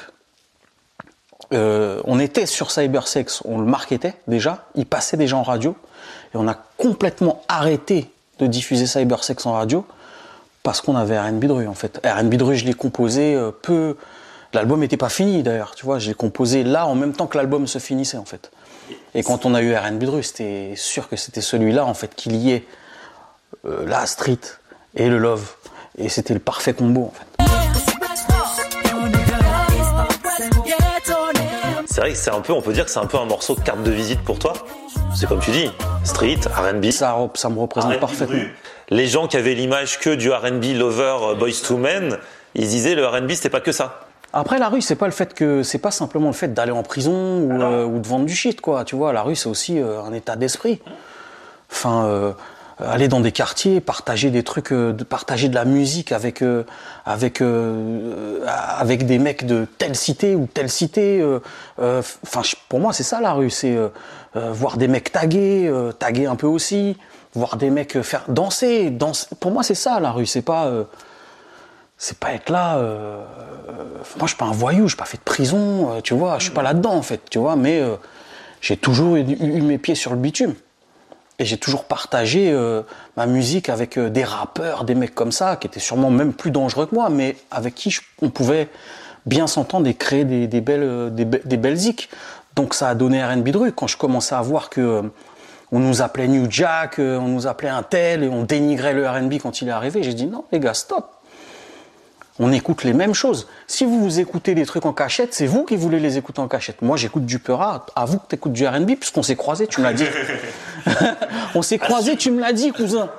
[1.53, 5.75] euh, on était sur Cybersex, on le marketait déjà, il passait déjà en radio,
[6.33, 9.85] et on a complètement arrêté de diffuser Cybersex en radio
[10.63, 12.05] parce qu'on avait R&B de rue en fait.
[12.05, 13.95] R&B de rue, je l'ai composé euh, peu.
[14.53, 17.37] L'album n'était pas fini d'ailleurs, tu vois, je l'ai composé là en même temps que
[17.37, 18.51] l'album se finissait en fait.
[19.15, 22.13] Et quand on a eu R&B de rue, c'était sûr que c'était celui-là en fait
[22.15, 22.65] qui liait
[23.65, 24.39] euh, la street
[24.95, 25.55] et le love,
[25.97, 27.11] et c'était le parfait combo.
[31.97, 33.55] C'est vrai que c'est un peu, on peut dire que c'est un peu un morceau
[33.55, 34.53] de carte de visite pour toi.
[35.15, 35.71] C'est comme tu dis,
[36.03, 36.91] street, R&B.
[36.91, 37.15] Ça,
[37.49, 38.37] me représente parfaitement.
[38.91, 42.19] Les gens qui avaient l'image que du R&B lover euh, boys to men,
[42.53, 44.01] ils disaient le R&B c'était pas que ça.
[44.31, 46.83] Après la rue, c'est pas le fait que c'est pas simplement le fait d'aller en
[46.83, 48.83] prison ou, euh, ou de vendre du shit quoi.
[48.83, 50.79] Tu vois, la rue c'est aussi euh, un état d'esprit.
[51.71, 52.31] Enfin, euh,
[52.79, 56.63] aller dans des quartiers, partager des trucs, euh, partager de la musique avec euh,
[57.05, 58.45] avec euh, euh,
[58.77, 61.19] avec des mecs de telle cité ou telle cité.
[61.19, 61.39] euh,
[61.79, 63.89] euh, Enfin, pour moi c'est ça la rue, c'est euh,
[64.35, 66.97] euh, voir des mecs taguer, euh, taguer un peu aussi,
[67.33, 69.27] voir des mecs euh, faire danser, danser.
[69.39, 70.83] Pour moi c'est ça la rue, c'est pas euh,
[71.97, 72.77] c'est pas être là.
[72.77, 73.23] euh,
[73.69, 73.83] euh,
[74.17, 76.37] moi, je suis pas un voyou, je suis pas fait de prison, euh, tu vois.
[76.37, 77.55] Je suis pas là-dedans, en fait, tu vois.
[77.55, 77.95] Mais euh,
[78.61, 79.23] j'ai toujours eu
[79.61, 80.53] mes pieds sur le bitume.
[81.39, 82.81] Et j'ai toujours partagé euh,
[83.15, 86.49] ma musique avec euh, des rappeurs, des mecs comme ça, qui étaient sûrement même plus
[86.49, 88.69] dangereux que moi, mais avec qui on pouvait
[89.27, 92.09] bien s'entendre et créer des, des belles, euh, des, be- des belles zik.
[92.55, 93.71] Donc ça a donné R&B de rue.
[93.71, 95.03] Quand je commençais à voir que
[95.71, 99.33] on nous appelait New Jack, on nous appelait un tel, et on dénigrait le R&B
[99.41, 101.11] quand il est arrivé, j'ai dit non, les gars, stop
[102.39, 103.47] on écoute les mêmes choses.
[103.67, 106.47] Si vous vous écoutez des trucs en cachette, c'est vous qui voulez les écouter en
[106.47, 106.81] cachette.
[106.81, 109.93] Moi, j'écoute du Peura, avoue que t'écoutes du R&B, puisqu'on s'est croisés, tu me l'as
[109.93, 110.05] dit.
[111.55, 113.09] on s'est croisés, tu me l'as dit, cousin.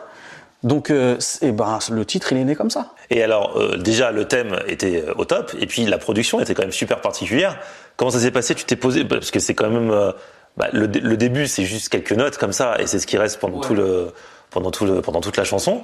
[0.65, 2.93] Donc, euh, c'est- eh ben, le titre, il est né comme ça.
[3.11, 6.55] Et alors, euh, déjà, le thème était euh, au top, et puis la production était
[6.55, 7.59] quand même super particulière.
[7.97, 8.55] Comment ça s'est passé?
[8.55, 10.11] Tu t'es posé Parce que c'est quand même euh,
[10.57, 13.19] bah, le, dé- le début, c'est juste quelques notes comme ça, et c'est ce qui
[13.19, 14.13] reste pendant tout le
[14.51, 15.83] pendant tout le pendant toute la chanson.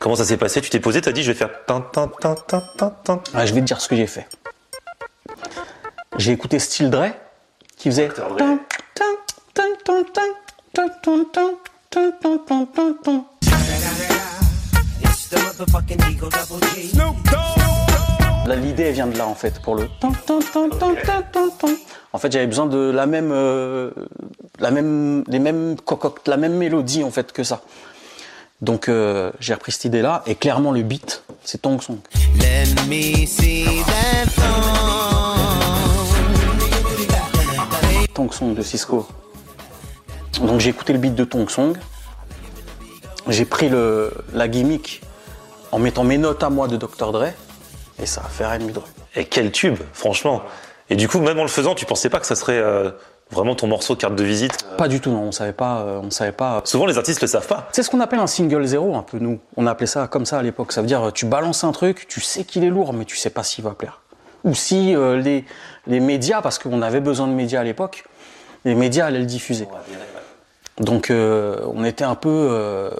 [0.00, 2.34] Comment ça s'est passé Tu t'es posé, t'as dit, je vais faire tin tin tin
[2.34, 3.20] tin tin tin.
[3.34, 4.26] Ah, je vais te dire ce que j'ai fait.
[6.16, 7.08] J'ai écouté Style Dre,
[7.76, 8.08] qui faisait...
[8.08, 8.38] Dre.
[8.38, 8.58] Tin,
[8.94, 9.04] tin,
[9.54, 10.22] tin, tin, tin,
[10.72, 11.54] tin, tin, tin,
[11.90, 13.24] tin, tin, tin, tin, tin.
[18.46, 19.86] Là, L'idée vient de là en fait pour le.
[22.12, 23.90] En fait, j'avais besoin de la même, euh,
[24.58, 27.60] la même, les mêmes concoctes, la même mélodie en fait que ça.
[28.62, 31.98] Donc euh, j'ai repris cette idée-là et clairement le beat, c'est Tong Song.
[32.38, 34.26] Let me see that.
[38.14, 39.06] Tong Song de Cisco.
[40.42, 41.76] Donc j'ai écouté le beat de Tong Song.
[43.28, 45.02] J'ai pris le, la gimmick
[45.72, 47.12] en mettant mes notes à moi de Dr.
[47.12, 47.28] Dre
[48.02, 48.84] et ça a fait de rue.
[49.16, 50.42] Et quel tube, franchement.
[50.88, 52.90] Et du coup, même en le faisant, tu pensais pas que ça serait euh,
[53.30, 56.10] vraiment ton morceau carte de visite Pas du tout non, on savait pas, euh, on
[56.10, 56.62] savait pas.
[56.64, 57.68] Souvent, les artistes le savent pas.
[57.72, 59.38] C'est ce qu'on appelle un single zéro un peu nous.
[59.56, 60.72] On appelait ça comme ça à l'époque.
[60.72, 63.16] Ça veut dire euh, tu balances un truc, tu sais qu'il est lourd mais tu
[63.16, 64.00] sais pas s'il va plaire.
[64.44, 65.44] Ou si euh, les,
[65.86, 68.04] les médias, parce qu'on avait besoin de médias à l'époque,
[68.64, 69.68] les médias allaient le diffuser.
[70.78, 72.90] Donc euh, on était un peu...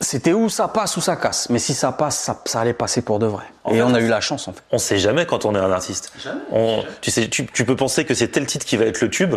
[0.00, 1.48] c'était où ça passe ou ça casse.
[1.50, 3.44] Mais si ça passe, ça, ça allait passer pour de vrai.
[3.70, 4.62] Et on a eu la chance en fait.
[4.70, 6.12] On sait jamais quand on est un artiste.
[6.52, 9.10] On- tu, sais, tu, tu peux penser que c'est tel titre qui va être le
[9.10, 9.36] tube,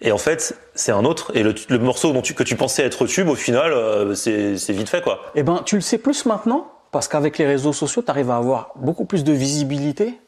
[0.00, 1.32] et en fait, c'est un autre.
[1.34, 4.58] Et le, le morceau dont tu, que tu pensais être tube, au final, euh, c'est
[4.58, 5.20] c'est vite fait, quoi.
[5.34, 8.36] Eh ben, tu le sais plus maintenant, parce qu'avec les réseaux sociaux, tu arrives à
[8.36, 10.18] avoir beaucoup plus de visibilité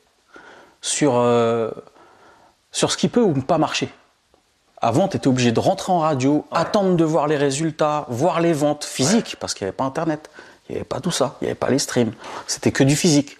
[0.81, 1.71] sur, euh,
[2.73, 3.89] sur ce qui peut ou ne pas marcher.
[4.81, 8.53] Avant, tu étais obligé de rentrer en radio, attendre de voir les résultats, voir les
[8.53, 10.31] ventes physiques, parce qu'il n'y avait pas Internet,
[10.69, 12.13] il n'y avait pas tout ça, il n'y avait pas les streams,
[12.47, 13.39] c'était que du physique.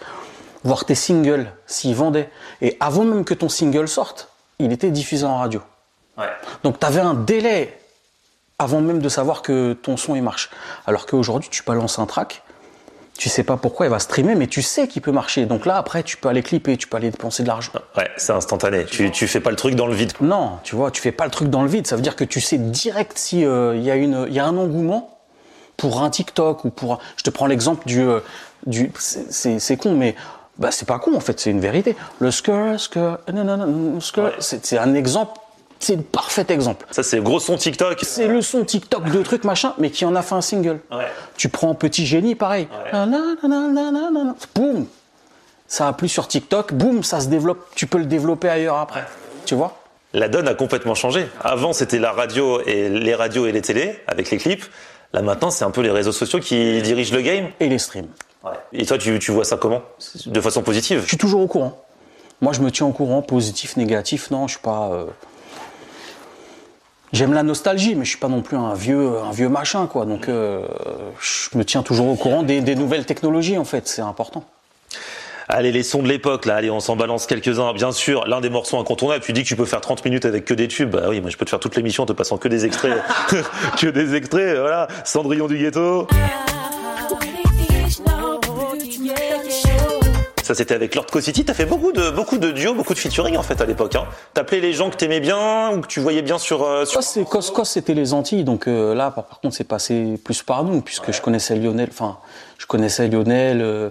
[0.65, 2.31] Voir tes singles, s'ils vendaient.
[2.61, 5.63] Et avant même que ton single sorte, il était diffusé en radio.
[6.65, 7.79] Donc tu avais un délai
[8.59, 10.51] avant même de savoir que ton son il marche.
[10.87, 12.43] Alors qu'aujourd'hui, tu balances un track,
[13.19, 15.45] Tu sais pas pourquoi il va streamer, mais tu sais qu'il peut marcher.
[15.45, 17.73] Donc là, après, tu peux aller clipper, tu peux aller dépenser de l'argent.
[17.97, 18.85] Ouais, c'est instantané.
[18.85, 20.13] Tu, tu fais pas le truc dans le vide.
[20.21, 21.89] Non, tu vois, tu fais pas le truc dans le vide.
[21.89, 24.39] Ça veut dire que tu sais direct si euh, il y a une, il y
[24.39, 25.19] a un engouement
[25.77, 26.93] pour un TikTok ou pour.
[26.95, 28.21] un- Je te prends l'exemple du, euh,
[28.67, 28.93] du.
[28.99, 30.15] c'est- con, mais
[30.59, 31.97] bah c'est pas con en fait, c'est une vérité.
[32.21, 34.33] Le skr, skr, non, non, non, skr, Ouais.
[34.39, 35.33] c'est un exemple.
[35.81, 36.87] C'est le parfait exemple.
[36.91, 38.01] Ça, c'est gros son TikTok.
[38.03, 40.81] C'est le son TikTok de trucs machin, mais qui en a fait un single.
[40.91, 41.07] Ouais.
[41.37, 42.67] Tu prends Petit Génie, pareil.
[42.93, 43.07] Ouais.
[43.07, 43.19] Na.
[44.55, 44.87] Boum
[45.69, 47.65] Ça a plu sur TikTok, boum, ça se développe.
[47.75, 49.05] Tu peux le développer ailleurs après.
[49.47, 49.79] Tu vois?
[50.15, 51.29] La donne a complètement changé.
[51.43, 54.65] Avant, c'était la radio et les radios et les télés avec les clips.
[55.13, 57.49] Là, maintenant, c'est un peu les réseaux sociaux qui dirigent le game.
[57.61, 58.09] Et les streams.
[58.73, 59.83] Et toi, tu, tu vois ça comment?
[60.27, 61.03] De façon positive?
[61.03, 61.85] Je suis toujours au courant.
[62.41, 64.31] Moi, je me tiens au courant, positif, négatif.
[64.31, 64.91] Non, je suis pas.
[64.93, 65.07] euh,
[67.13, 70.05] J'aime la nostalgie, mais je suis pas non plus un vieux, un vieux machin, quoi.
[70.05, 70.63] Donc, euh,
[71.21, 73.89] je me tiens toujours au courant des, nouvelles technologies, en fait.
[73.89, 74.45] C'est important.
[75.49, 77.73] Allez, les sons de l'époque, là, allez, on s'en balance quelques-uns.
[77.73, 80.45] Bien sûr, l'un des morceaux incontournables, tu dis que tu peux faire 30 minutes avec
[80.45, 80.91] que des tubes.
[80.91, 83.03] Bah oui, moi je peux te faire toute l'émission en te passant que des extraits.
[83.81, 84.89] que des extraits, voilà.
[85.05, 86.07] Cendrillon du ghetto.
[90.49, 91.45] Ça, c'était avec Lord Co-City.
[91.45, 94.07] T'as fait beaucoup de, beaucoup de duos, beaucoup de featuring, en fait, à l'époque, hein.
[94.33, 97.03] T'appelais les gens que t'aimais bien ou que tu voyais bien sur, euh, sur...
[97.29, 100.65] Cos, Cos, c'était les Antilles, donc euh, là, par, par contre, c'est passé plus par
[100.65, 102.17] nous, puisque je connaissais Lionel, enfin,
[102.57, 103.91] je connaissais Lionel, euh,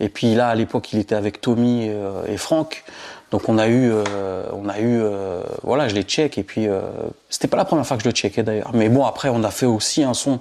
[0.00, 2.84] et puis là, à l'époque, il était avec Tommy euh, et Franck,
[3.30, 6.68] donc on a eu, euh, on a eu, euh, voilà, je les check, et puis
[6.68, 6.80] euh,
[7.28, 9.50] c'était pas la première fois que je le checkais d'ailleurs, mais bon, après, on a
[9.50, 10.40] fait aussi un son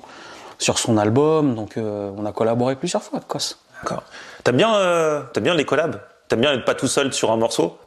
[0.60, 3.58] sur son album, donc on a collaboré plusieurs fois avec Cos.
[3.84, 4.04] D'accord.
[4.48, 6.00] T'aimes bien, euh, t'aimes bien les collabs?
[6.30, 7.78] T'aimes bien être pas tout seul sur un morceau?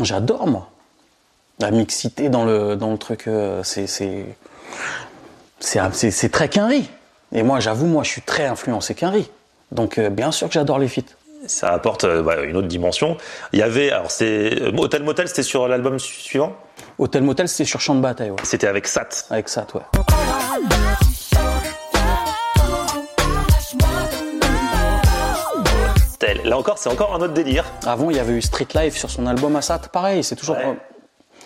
[0.00, 0.70] J'adore, moi.
[1.58, 4.24] La mixité dans le, dans le truc, euh, c'est, c'est,
[5.60, 6.88] c'est, c'est, c'est très Quinry.
[7.32, 9.30] Et moi, j'avoue, moi, je suis très influencé Quinry.
[9.70, 11.02] Donc, euh, bien sûr que j'adore les feats.
[11.46, 13.18] Ça apporte euh, une autre dimension.
[13.52, 16.56] Il y avait, alors c'est Hotel Motel, c'était sur l'album su- suivant?
[16.96, 18.36] Hôtel Motel, c'était sur Champ de Bataille, ouais.
[18.44, 19.26] C'était avec Sat.
[19.28, 19.82] Avec ça, ouais.
[26.44, 27.64] Là encore, c'est encore un autre délire.
[27.86, 29.78] Avant, il y avait eu Street Life sur son album Assat.
[29.92, 30.56] Pareil, c'est toujours.
[30.56, 30.76] Ouais.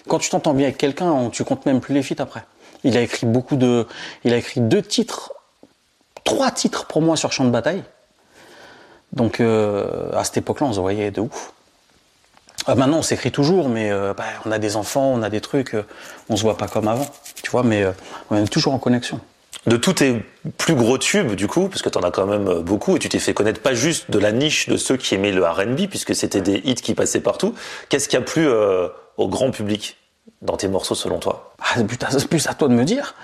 [0.08, 2.44] Quand tu t'entends bien avec quelqu'un, tu comptes même plus les feats après.
[2.82, 3.86] Il a écrit beaucoup de.
[4.24, 5.34] Il a écrit deux titres,
[6.24, 7.82] trois titres pour moi sur Champ de Bataille.
[9.12, 11.52] Donc, euh, à cette époque-là, on se voyait de ouf.
[12.68, 15.40] Euh, maintenant, on s'écrit toujours, mais euh, bah, on a des enfants, on a des
[15.40, 15.84] trucs, euh,
[16.28, 17.06] on se voit pas comme avant,
[17.42, 17.92] tu vois, mais euh,
[18.30, 19.20] on est toujours en connexion.
[19.66, 20.24] De tous tes
[20.58, 23.08] plus gros tubes, du coup, parce que t'en as quand même euh, beaucoup, et tu
[23.08, 26.14] t'es fait connaître pas juste de la niche de ceux qui aimaient le R&B, puisque
[26.14, 27.54] c'était des hits qui passaient partout.
[27.88, 29.96] Qu'est-ce qui a plu euh, au grand public
[30.40, 31.52] dans tes morceaux, selon toi?
[31.58, 33.14] Ah, plus, c'est plus à toi de me dire.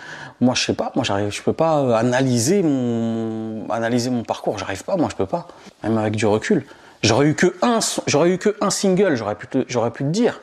[0.41, 0.91] Moi, je sais pas.
[0.97, 1.31] Moi, j'arrive.
[1.31, 4.59] Je peux pas euh, analyser mon analyser mon parcours.
[4.59, 4.97] J'arrive pas.
[4.97, 5.47] Moi, je peux pas.
[5.85, 6.67] Même avec du recul.
[7.03, 7.79] J'aurais eu que un.
[8.09, 8.31] J'aurais
[8.71, 9.15] single.
[9.15, 9.47] J'aurais pu.
[9.47, 10.41] te- dire.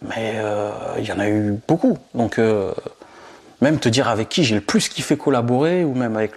[0.00, 0.36] Mais
[0.98, 1.98] il y en a eu beaucoup.
[2.14, 2.72] Donc euh,
[3.62, 6.32] même te dire avec qui j'ai le plus kiffé collaborer ou même avec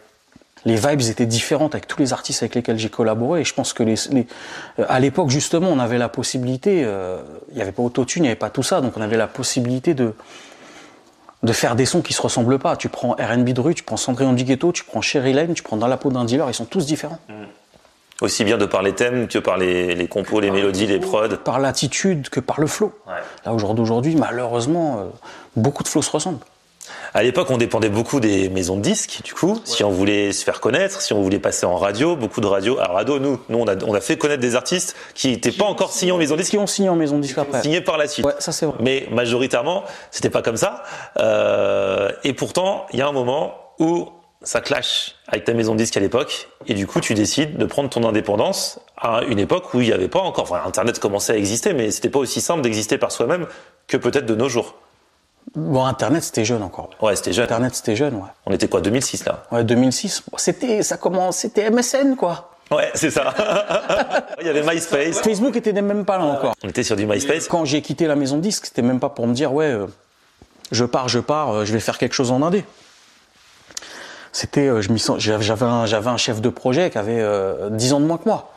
[0.64, 3.42] les vibes étaient différentes avec tous les artistes avec lesquels j'ai collaboré.
[3.42, 4.26] Et je pense que les, les-
[4.80, 6.84] euh, à l'époque justement, on avait la possibilité.
[6.86, 9.18] euh, Il n'y avait pas autotune, il n'y avait pas tout ça, donc on avait
[9.18, 10.14] la possibilité de
[11.44, 12.76] de faire des sons qui se ressemblent pas.
[12.76, 15.62] Tu prends R&B de rue, tu prends Cendrillon du ghetto, tu prends Sherry Lane, tu
[15.62, 17.20] prends Dans la peau d'un dealer, ils sont tous différents.
[18.22, 21.28] Aussi bien de par les thèmes que par les, les compos, les mélodies, les prods.
[21.44, 22.94] Par l'attitude que par le flow.
[23.06, 23.14] Ouais.
[23.46, 25.04] Là, au jour d'aujourd'hui, malheureusement, euh,
[25.56, 26.40] beaucoup de flows se ressemblent.
[27.14, 29.60] À l'époque, on dépendait beaucoup des maisons de disques, du coup.
[29.64, 32.78] Si on voulait se faire connaître, si on voulait passer en radio, beaucoup de radios.
[32.80, 35.66] Alors, radio, nous, nous on, a, on a fait connaître des artistes qui n'étaient pas
[35.66, 37.62] encore signés en maison de disques, Qui ont signé en maison de disque après.
[37.62, 38.26] signés par la suite.
[38.26, 38.76] Ouais, ça c'est vrai.
[38.82, 40.84] Mais majoritairement, c'était pas comme ça.
[41.20, 44.10] Euh, et pourtant, il y a un moment où
[44.44, 47.66] ça clash avec ta maison de disques à l'époque, et du coup, tu décides de
[47.66, 50.44] prendre ton indépendance à une époque où il n'y avait pas encore.
[50.44, 53.48] Enfin, Internet commençait à exister, mais c'était pas aussi simple d'exister par soi-même
[53.88, 54.76] que peut-être de nos jours.
[55.54, 56.90] Bon, Internet, c'était jeune encore.
[57.02, 57.46] Ouais, c'était jeune.
[57.46, 58.30] Internet, c'était jeune, ouais.
[58.46, 59.44] On était quoi, 2006 là?
[59.52, 62.52] Ouais, 2006, bon, c'était, ça commence, c'était MSN, quoi.
[62.72, 63.34] Ouais, c'est ça.
[64.42, 65.20] il y avait MySpace.
[65.20, 66.56] Facebook était même pas là encore.
[66.64, 67.48] On était sur du MySpace.
[67.48, 69.86] Quand j'ai quitté la maison de disque, c'était même pas pour me dire, ouais, euh,
[70.72, 72.66] je pars, je pars, euh, je vais faire quelque chose en indé.
[74.32, 77.70] C'était, euh, je m'y sens, j'avais un, j'avais un chef de projet qui avait euh,
[77.70, 78.52] 10 ans de moins que moi.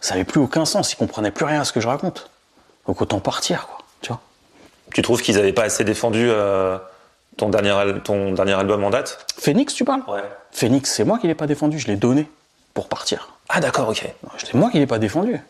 [0.00, 2.30] Ça avait plus aucun sens, il comprenait plus rien à ce que je raconte.
[2.86, 3.83] Donc autant partir, quoi.
[4.92, 6.78] Tu trouves qu'ils avaient pas assez défendu euh,
[7.36, 9.26] ton, dernier al- ton dernier album en date?
[9.38, 10.02] Phoenix, tu parles?
[10.08, 10.22] Ouais.
[10.52, 12.28] Phoenix, c'est moi qui l'ai pas défendu, je l'ai donné
[12.74, 13.30] pour partir.
[13.48, 14.04] Ah d'accord, ok.
[14.38, 15.40] C'est moi qui l'ai pas défendu.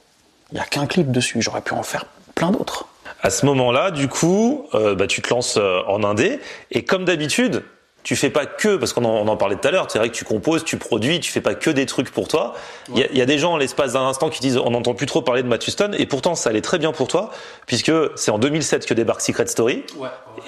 [0.52, 2.86] Il y a qu'un clip dessus, j'aurais pu en faire plein d'autres.
[3.22, 7.04] À ce moment-là, du coup, euh, bah, tu te lances euh, en indé, et comme
[7.04, 7.64] d'habitude,
[8.04, 10.24] tu fais pas que, parce qu'on en, parlait tout à l'heure, c'est vrai que tu
[10.24, 12.54] composes, tu produis, tu fais pas que des trucs pour toi.
[12.90, 14.70] Il y, a, il y a des gens, en l'espace d'un instant, qui disent on
[14.70, 17.30] n'entend plus trop parler de Matthew Stone, et pourtant ça allait très bien pour toi,
[17.66, 19.84] puisque c'est en 2007 que débarque Secret Story.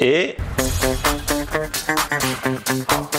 [0.00, 0.36] Et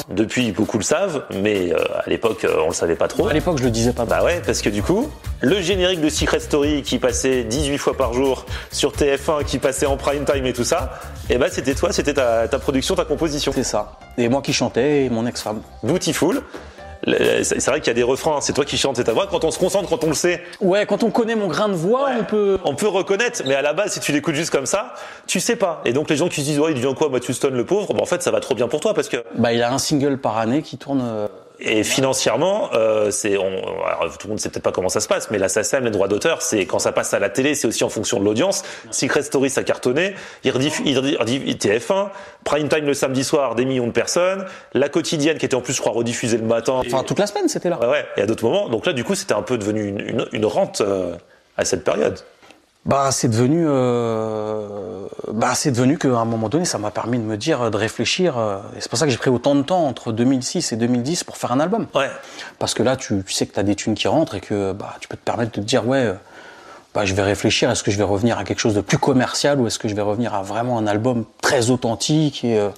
[0.10, 3.28] depuis, beaucoup le savent, mais euh, à l'époque, euh, on le savait pas trop.
[3.28, 4.06] À l'époque, je le disais pas.
[4.06, 5.10] Bah ouais, parce que du coup,
[5.42, 9.86] le générique de Secret Story qui passait 18 fois par jour sur TF1, qui passait
[9.86, 13.06] en prime time et tout ça, et bah c'était toi, c'était ta, ta production, ta
[13.06, 13.52] composition.
[13.54, 14.00] C'est ça.
[14.18, 15.62] Et moi qui chantais et mon ex-femme.
[15.84, 16.42] Beautiful.
[17.06, 19.28] C'est vrai qu'il y a des refrains, c'est toi qui chantes, c'est ta voix.
[19.28, 21.74] Quand on se concentre, quand on le sait, Ouais, quand on connaît mon grain de
[21.74, 22.58] voix, on peut.
[22.64, 24.94] on peut reconnaître, mais à la base, si tu l'écoutes juste comme ça,
[25.28, 25.82] tu sais pas.
[25.86, 27.94] Et donc les gens qui se disent, ouais, il devient quoi, Matthew Stone, le pauvre,
[27.94, 29.78] bah, en fait, ça va trop bien pour toi parce que Bah, il a un
[29.78, 31.04] single par année qui tourne.
[31.60, 33.46] Et financièrement, euh, c'est, on,
[33.86, 35.90] alors, tout le monde sait peut-être pas comment ça se passe, mais la SACEM, les
[35.92, 38.62] droits d'auteur, c'est quand ça passe à la télé, c'est aussi en fonction de l'audience.
[38.92, 40.14] Secret Story, ça cartonnait.
[40.44, 42.10] Il rediff, il rediff- TF1,
[42.44, 44.46] Prime Time le samedi soir, des millions de personnes.
[44.74, 46.82] La quotidienne, qui était en plus, je crois, rediffusée le matin.
[46.86, 47.80] Enfin, toute la semaine, c'était là.
[47.80, 48.06] Ouais, ouais.
[48.18, 48.70] Et à d'autres moments.
[48.70, 51.16] Donc là, du coup, c'était un peu devenu une, une, une rente euh,
[51.58, 52.20] à cette période.
[52.88, 57.24] Bah, c'est devenu, euh, bah, c'est devenu qu'à un moment donné, ça m'a permis de
[57.24, 58.38] me dire, de réfléchir.
[58.38, 61.26] euh, et c'est pour ça que j'ai pris autant de temps entre 2006 et 2010
[61.26, 61.88] pour faire un album.
[61.94, 62.10] Ouais.
[62.60, 64.72] Parce que là, tu, tu sais que tu as des thunes qui rentrent et que
[64.72, 66.14] bah, tu peux te permettre de te dire, ouais, euh,
[66.94, 69.60] bah, je vais réfléchir, est-ce que je vais revenir à quelque chose de plus commercial
[69.60, 72.70] ou est-ce que je vais revenir à vraiment un album très authentique et euh,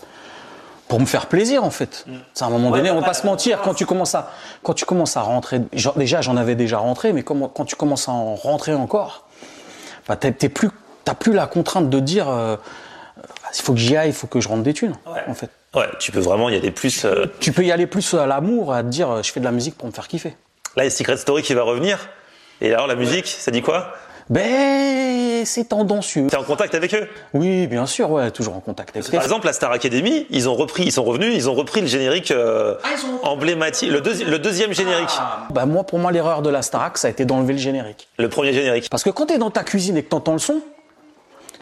[0.87, 2.05] pour me faire plaisir en fait.
[2.33, 4.31] C'est à un moment donné, on va pas se mentir, quand tu commences à,
[4.63, 8.09] quand tu commences à rentrer, genre, déjà j'en avais déjà rentré, mais quand tu commences
[8.09, 9.28] à en rentrer encore,
[10.09, 10.69] bah, t'es plus,
[11.05, 12.57] t'as plus la contrainte de dire, euh,
[13.55, 14.95] il faut que j'y aille, il faut que je rentre des thunes,
[15.27, 15.49] en fait.
[15.75, 17.05] Ouais, tu peux vraiment y aller plus.
[17.05, 19.45] euh, Tu peux y aller plus à l'amour, à te dire, euh, je fais de
[19.45, 20.35] la musique pour me faire kiffer.
[20.75, 22.09] Là, il y a Secret Story qui va revenir.
[22.59, 23.93] Et alors, la musique, ça dit quoi?
[24.29, 26.27] Ben, c'est tendancieux.
[26.29, 27.07] T'es en contact avec eux?
[27.33, 30.47] Oui, bien sûr, ouais, toujours en contact avec Par les exemple, la Star Academy, ils
[30.47, 32.75] ont repris, ils sont revenus, ils ont repris le générique euh,
[33.23, 35.09] emblématique, le, deuxi- le deuxième générique,
[35.49, 38.07] Bah, moi, pour moi, l'erreur de la Starac, ça a été d'enlever le générique.
[38.17, 38.87] le premier générique.
[38.91, 40.61] Parce que quand t'es dans ta cuisine et que t'entends le son,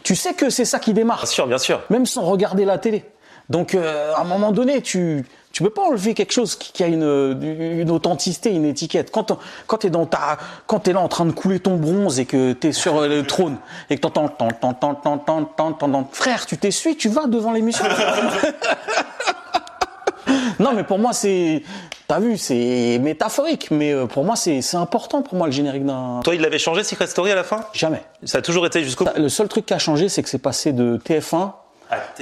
[0.02, 1.80] tu sais que c'est ça qui démarre, Bien sûr, bien sûr.
[1.88, 3.04] même sans regarder la télé.
[3.48, 5.24] Donc, euh, à un moment donné, tu
[5.58, 9.10] tu peux pas enlever quelque chose qui, a une, euh, une, authenticité, une étiquette.
[9.10, 12.26] Quand quand t'es dans ta, quand t'es là en train de couler ton bronze et
[12.26, 13.56] que t'es sur euh, le trône
[13.90, 17.84] et que t'entends, t'entends, t'entends, t'entends, t'entends, frère, tu t'essuies, tu vas devant l'émission.
[20.60, 21.64] non, mais pour moi c'est,
[22.06, 26.20] T'as vu, c'est métaphorique, mais euh, pour moi, c'est important pour moi le générique d'un.
[26.22, 27.64] Toi, il l'avait changé Secret Story à la fin?
[27.72, 28.04] Jamais.
[28.22, 29.06] Ça a toujours été jusqu'au.
[29.16, 31.50] Le seul truc qui a changé, c'est que c'est passé de TF1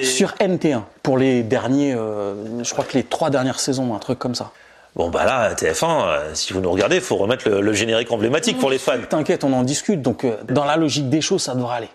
[0.03, 4.19] sur NT1 pour les derniers, euh, je crois que les trois dernières saisons, un truc
[4.19, 4.53] comme ça.
[4.95, 8.59] Bon, bah là, TF1, euh, si vous nous regardez, faut remettre le, le générique emblématique
[8.59, 8.93] pour les fans.
[9.09, 10.01] T'inquiète, on en discute.
[10.01, 11.91] Donc, euh, dans la logique des choses, ça devrait aller.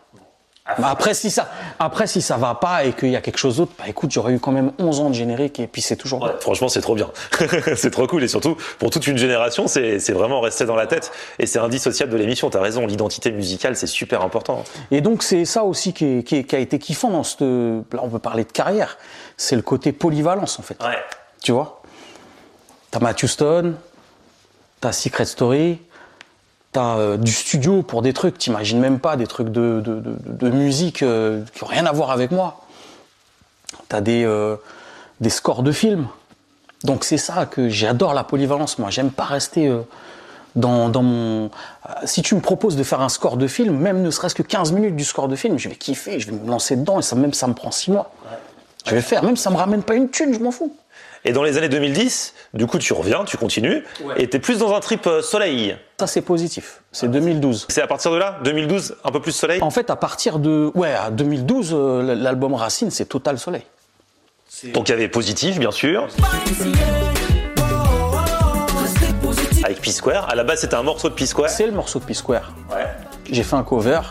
[0.65, 3.73] Après, si ça, après, si ça va pas et qu'il y a quelque chose d'autre,
[3.77, 6.19] bah écoute, j'aurais eu quand même 11 ans de générique et puis c'est toujours.
[6.19, 6.31] bon.
[6.39, 7.09] Franchement, c'est trop bien.
[7.75, 8.23] c'est trop cool.
[8.23, 11.11] Et surtout, pour toute une génération, c'est c'est vraiment resté dans la tête.
[11.39, 12.49] Et c'est indissociable de l'émission.
[12.49, 14.63] T'as raison, l'identité musicale, c'est super important.
[14.91, 17.41] Et donc, c'est ça aussi qui, est- qui est- qui a été kiffant dans cette.
[17.41, 18.97] Là, on peut parler de carrière.
[19.37, 20.81] C'est le côté polyvalence, en fait.
[20.81, 20.97] Ouais.
[21.41, 21.81] Tu vois?
[22.91, 23.77] T'as Matthew Stone,
[24.79, 25.79] t'as Secret Story,
[26.71, 30.15] t'as euh, du studio pour des trucs, t'imagines même pas, des trucs de, de, de,
[30.25, 32.61] de musique euh, qui ont rien à voir avec moi.
[33.89, 34.55] T'as des, euh,
[35.19, 36.07] des scores de films.
[36.83, 38.79] Donc c'est ça que j'adore la polyvalence.
[38.79, 39.71] Moi, j'aime pas rester
[40.55, 41.51] dans, dans mon.
[42.05, 44.71] si tu me proposes de faire un score de film, même ne serait-ce que 15
[44.71, 47.15] minutes du score de film, je vais kiffer, je vais me lancer dedans et ça
[47.15, 48.11] même ça me prend 6 mois.
[48.85, 50.75] Je vais le faire, même si ça me ramène pas une thune, je m'en fous.
[51.23, 53.83] Et dans les années 2010, du coup, tu reviens, tu continues,
[54.17, 55.77] et t'es plus dans un trip euh, soleil.
[55.99, 56.81] Ça, c'est positif.
[56.91, 57.67] C'est 2012.
[57.69, 59.61] C'est à partir de là, 2012, un peu plus soleil?
[59.61, 60.71] En fait, à partir de.
[60.73, 63.63] Ouais, à 2012, euh, l'album Racine, c'est Total Soleil.
[64.73, 66.07] Donc il y avait positif, bien sûr,
[69.63, 70.29] avec P-Square.
[70.29, 71.49] À la base, c'était un morceau de P-Square.
[71.49, 72.51] C'est le morceau de P-Square.
[72.71, 72.85] Ouais.
[73.29, 74.01] J'ai fait un cover.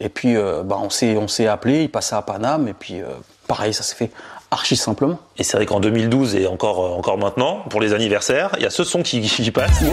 [0.00, 2.68] Et puis, euh, bah, on s'est on s'est appelé, il passait à Paname.
[2.68, 3.06] Et puis, euh,
[3.46, 4.10] pareil, ça s'est fait
[4.52, 5.18] archi simplement.
[5.38, 8.66] Et c'est vrai qu'en 2012 et encore, euh, encore maintenant, pour les anniversaires, il y
[8.66, 9.80] a ce son qui, qui passe.
[9.80, 9.88] Ouais.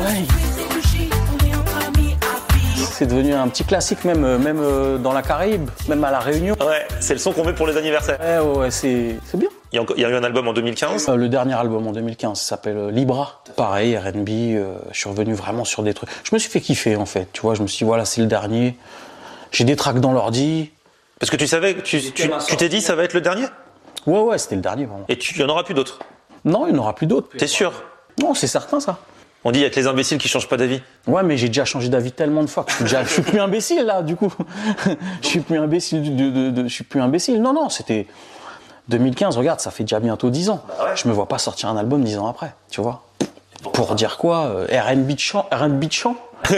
[2.92, 6.20] C'est devenu un petit classique, même, euh, même euh, dans la Caraïbe, même à La
[6.20, 6.56] Réunion.
[6.60, 8.20] Ouais, c'est le son qu'on met pour les anniversaires.
[8.20, 9.48] Ouais, ouais, ouais, c'est c'est bien.
[9.72, 11.08] Il y, a encore- il y a eu un album en 2015.
[11.08, 13.42] Euh, le dernier album en 2015 ça s'appelle Libra.
[13.56, 16.10] Pareil, RB, euh, je suis revenu vraiment sur des trucs.
[16.26, 18.20] Je me suis fait kiffer en fait, tu vois, je me suis dit voilà, c'est
[18.20, 18.76] le dernier.
[19.54, 20.72] J'ai des tracks dans l'ordi.
[21.20, 23.46] Parce que tu savais, tu tu- tu t'es dit ça va être le dernier?
[24.08, 25.06] Ouais, ouais, c'était le dernier vraiment.
[25.10, 26.00] Et tu- il y en aura plus d'autres.
[26.46, 27.30] Non, il n'y en aura plus d'autres.
[27.38, 27.72] T'es sûr
[28.22, 29.00] Non, c'est certain ça.
[29.46, 30.82] On dit il y a que les imbéciles qui changent pas d'avis.
[31.08, 33.22] Ouais, mais j'ai déjà changé d'avis tellement de fois que je suis, déjà, je suis
[33.22, 34.34] plus imbécile là, du coup.
[35.22, 36.16] je suis plus imbécile.
[36.16, 37.42] De, de- de- je suis plus imbécile.
[37.42, 38.08] Non, non, c'était.
[38.90, 40.64] 2015, regarde, ça fait déjà bientôt 10 ans.
[40.68, 40.96] Bah.
[40.96, 43.04] Je me vois pas sortir un album 10 ans après, tu vois.
[43.74, 46.16] Pour dire quoi euh, R&B de chant, R&B de chant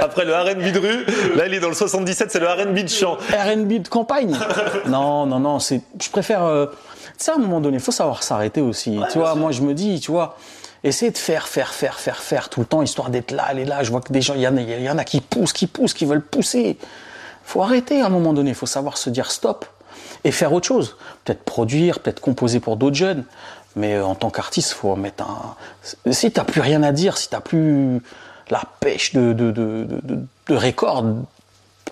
[0.00, 2.88] Après le R&B de rue, là il est dans le 77, c'est le R&B de
[2.88, 3.14] chant.
[3.32, 4.36] R&B de campagne
[4.86, 6.44] Non, non, non, c'est, je préfère.
[6.44, 6.66] euh,
[7.18, 8.98] tu sais, à un moment donné, il faut savoir s'arrêter aussi.
[9.12, 10.36] tu vois, moi je me dis, tu vois,
[10.84, 13.82] essayer de faire, faire, faire, faire, faire tout le temps, histoire d'être là, aller là.
[13.82, 15.54] Je vois que des gens, il y, en a- il y en a qui poussent,
[15.54, 16.76] qui poussent, qui veulent pousser.
[17.44, 19.64] faut arrêter à un moment donné, il faut savoir se dire stop
[20.26, 20.96] et faire autre chose.
[21.24, 23.24] Peut-être produire, peut-être composer pour d'autres jeunes.
[23.76, 25.54] Mais euh, en tant qu'artiste, faut mettre un.
[26.12, 28.00] Si t'as plus rien à dire, si t'as plus
[28.50, 29.86] la pêche de, de, de,
[30.48, 31.04] de record,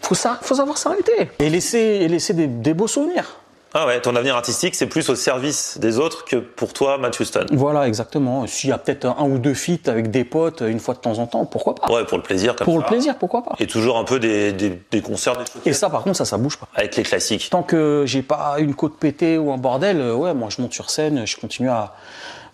[0.03, 1.31] faut, ça, faut savoir s'arrêter.
[1.39, 3.37] Et laisser, et laisser des, des beaux souvenirs.
[3.77, 7.19] Ah ouais, ton avenir artistique, c'est plus au service des autres que pour toi, Matt
[7.19, 7.45] Houston.
[7.51, 8.47] Voilà, exactement.
[8.47, 11.19] S'il y a peut-être un, ou deux feats avec des potes une fois de temps
[11.19, 11.93] en temps, pourquoi pas?
[11.93, 12.81] Ouais, pour le plaisir comme Pour ça.
[12.83, 13.57] le plaisir, pourquoi pas?
[13.59, 16.25] Et toujours un peu des, des, des concerts, des choses Et ça, par contre, ça,
[16.25, 16.69] ça bouge pas.
[16.77, 17.49] avec les classiques.
[17.51, 20.73] Tant que j'ai pas une côte pétée ou un bordel, euh, ouais, moi je monte
[20.73, 21.95] sur scène, je continue à.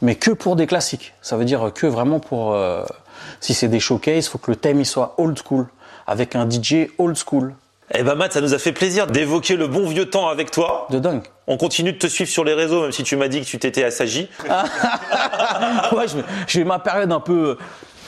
[0.01, 1.13] Mais que pour des classiques.
[1.21, 2.55] Ça veut dire que vraiment pour.
[2.55, 2.83] euh,
[3.41, 5.67] Si c'est des showcases, faut que le thème il soit old school,
[6.07, 7.55] avec un DJ old school.
[7.93, 10.87] Eh ben Matt, ça nous a fait plaisir d'évoquer le bon vieux temps avec toi.
[10.91, 11.25] De dingue.
[11.49, 13.59] On continue de te suivre sur les réseaux, même si tu m'as dit que tu
[13.59, 14.29] t'étais assagi.
[15.93, 17.57] ouais, je- j'ai ma période un peu.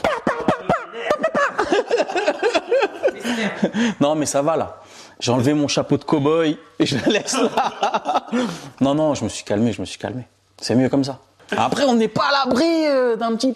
[4.00, 4.76] non, mais ça va là.
[5.20, 8.26] J'ai enlevé mon chapeau de cow-boy et je le laisse là.
[8.80, 10.22] non, non, je me suis calmé, je me suis calmé.
[10.60, 11.18] C'est mieux comme ça.
[11.56, 13.54] Après, on n'est pas à l'abri euh, d'un petit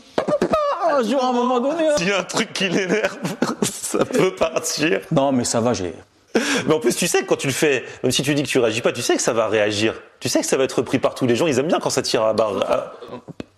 [0.88, 1.88] un jour à un moment donné.
[1.88, 1.94] hein.
[1.96, 3.16] S'il y a un truc qui l'énerve,
[3.62, 5.00] ça peut partir.
[5.10, 5.94] Non, mais ça va, j'ai.
[6.66, 8.48] Mais en plus, tu sais que quand tu le fais, même si tu dis que
[8.48, 9.94] tu réagis pas, tu sais que ça va réagir.
[10.20, 11.46] Tu sais que ça va être repris par tous les gens.
[11.46, 12.58] Ils aiment bien quand ça tire à barre.
[12.70, 12.92] à-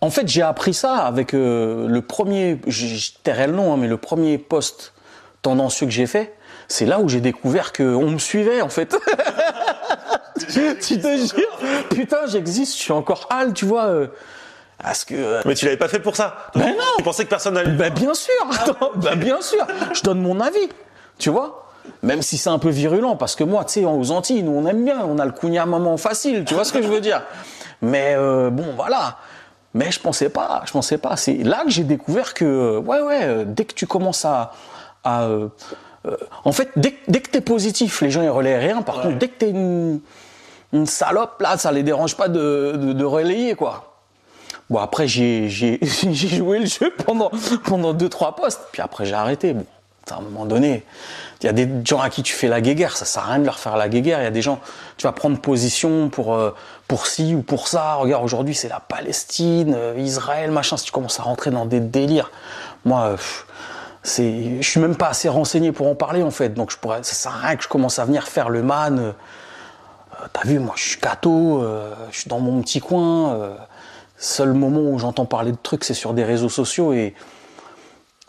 [0.01, 3.89] En fait, j'ai appris ça avec euh, le premier, je tairai le nom, hein, mais
[3.89, 4.93] le premier post
[5.43, 6.35] tendancieux que j'ai fait.
[6.69, 8.95] C'est là où j'ai découvert qu'on me suivait, en fait.
[10.81, 11.59] tu te jures?
[11.91, 13.87] Putain, j'existe, je suis encore hal, tu vois.
[13.87, 14.07] euh,
[14.83, 15.15] parce que.
[15.15, 16.51] euh, Mais tu l'avais pas fait pour ça.
[16.55, 16.85] Ben non.
[16.99, 17.71] Tu pensais que personne n'allait.
[17.71, 18.33] ben bien sûr,
[18.97, 19.67] ben bien sûr.
[19.93, 20.69] Je donne mon avis,
[21.19, 21.68] tu vois.
[22.03, 24.67] Même si c'est un peu virulent, parce que moi, tu sais, aux Antilles, nous, on
[24.67, 27.23] aime bien, on a le cugna moment facile, tu vois ce que je veux dire.
[27.83, 29.17] Mais euh, bon, voilà.
[29.75, 31.17] Mais je pensais pas, je pensais pas.
[31.17, 34.53] C'est là que j'ai découvert que, euh, ouais, ouais, euh, dès que tu commences à,
[35.05, 35.49] à, euh,
[36.45, 38.83] en fait, dès, que- dès que t'es positif, les gens ils relaient rien.
[38.83, 40.01] Par contre, dès que t'es une,
[40.73, 43.85] une salope, là, ça les dérange pas de, de, de relayer, quoi.
[44.71, 45.49] Bon, après, j'ai
[46.13, 47.31] joué le jeu pendant,
[47.65, 48.61] pendant deux, trois postes.
[48.73, 49.53] Puis après, j'ai arrêté.
[49.55, 49.65] Bon,
[50.13, 50.85] à un moment donné,
[51.41, 52.97] il y a des gens à qui tu fais la guéguerre.
[52.97, 54.21] Ça sert à rien de leur faire la guéguerre.
[54.21, 54.61] Il y a des gens,
[54.97, 56.55] tu vas prendre position pour, euh,
[57.05, 57.95] ci ou pour ça.
[57.95, 60.77] Regarde, aujourd'hui, c'est la Palestine, euh, Israël, machin.
[60.77, 62.31] Si tu commences à rentrer dans des délires,
[62.85, 63.15] moi,
[64.03, 66.51] c'est, je suis même pas assez renseigné pour en parler, en fait.
[66.51, 68.99] Donc, je pourrais, ça sert à rien que je commence à venir faire le man.
[68.99, 69.13] euh,
[70.33, 71.63] T'as vu, moi, je suis catho,
[72.11, 73.55] je suis dans mon petit coin.
[74.17, 77.15] seul moment où j'entends parler de trucs, c'est sur des réseaux sociaux et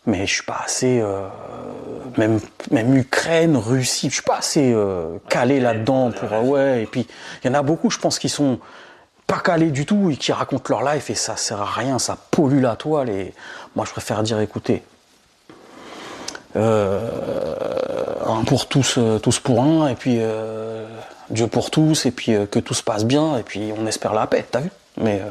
[0.09, 1.27] mais je suis pas assez euh,
[2.17, 2.39] même
[2.71, 6.83] même Ukraine, Russie, je suis pas assez euh, calé là-dedans pour euh, ouais.
[6.83, 7.07] Et puis
[7.43, 8.59] il y en a beaucoup, je pense, qui sont
[9.27, 12.17] pas calés du tout et qui racontent leur life et ça sert à rien, ça
[12.31, 13.33] pollue la toile et
[13.75, 14.83] moi je préfère dire écoutez.
[16.55, 17.07] Euh,
[18.25, 20.19] un pour tous, tous pour un, et puis
[21.29, 24.25] Dieu pour tous, et puis que tout se passe bien, et puis on espère la
[24.25, 24.71] paix, t'as vu?
[24.97, 25.21] Mais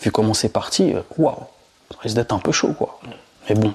[0.00, 1.34] vu comment c'est parti, waouh,
[1.90, 3.00] ça risque d'être un peu chaud, quoi.
[3.50, 3.74] Mais bon,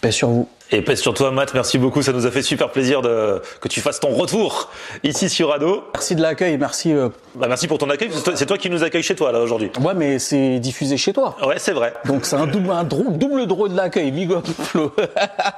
[0.00, 0.48] paix sur vous.
[0.70, 1.52] Et pèse sur toi, Matt.
[1.54, 2.00] Merci beaucoup.
[2.02, 3.40] Ça nous a fait super plaisir de...
[3.60, 4.70] que tu fasses ton retour
[5.04, 5.84] ici sur Ado.
[5.92, 6.90] Merci de l'accueil, merci.
[6.92, 8.08] euh, Bah, merci pour ton accueil.
[8.12, 9.70] C'est toi, c'est toi qui nous accueille chez toi, là, aujourd'hui.
[9.80, 11.36] Ouais, mais c'est diffusé chez toi.
[11.46, 11.92] Ouais, c'est vrai.
[12.06, 14.10] Donc c'est un double, un drôle, double drôle de l'accueil.
[14.10, 14.90] Big up, Flo.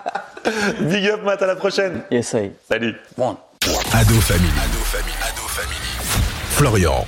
[0.80, 1.40] Big up, Matt.
[1.42, 2.02] À la prochaine.
[2.10, 2.52] Essaye.
[2.68, 2.94] Salut.
[3.16, 3.36] Bon.
[3.92, 4.48] Ado Family.
[4.58, 5.12] Ado Family.
[5.22, 5.76] Ado Family.
[6.50, 7.06] Florian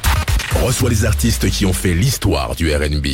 [0.65, 3.07] reçoit les artistes qui ont fait l'histoire du R&B.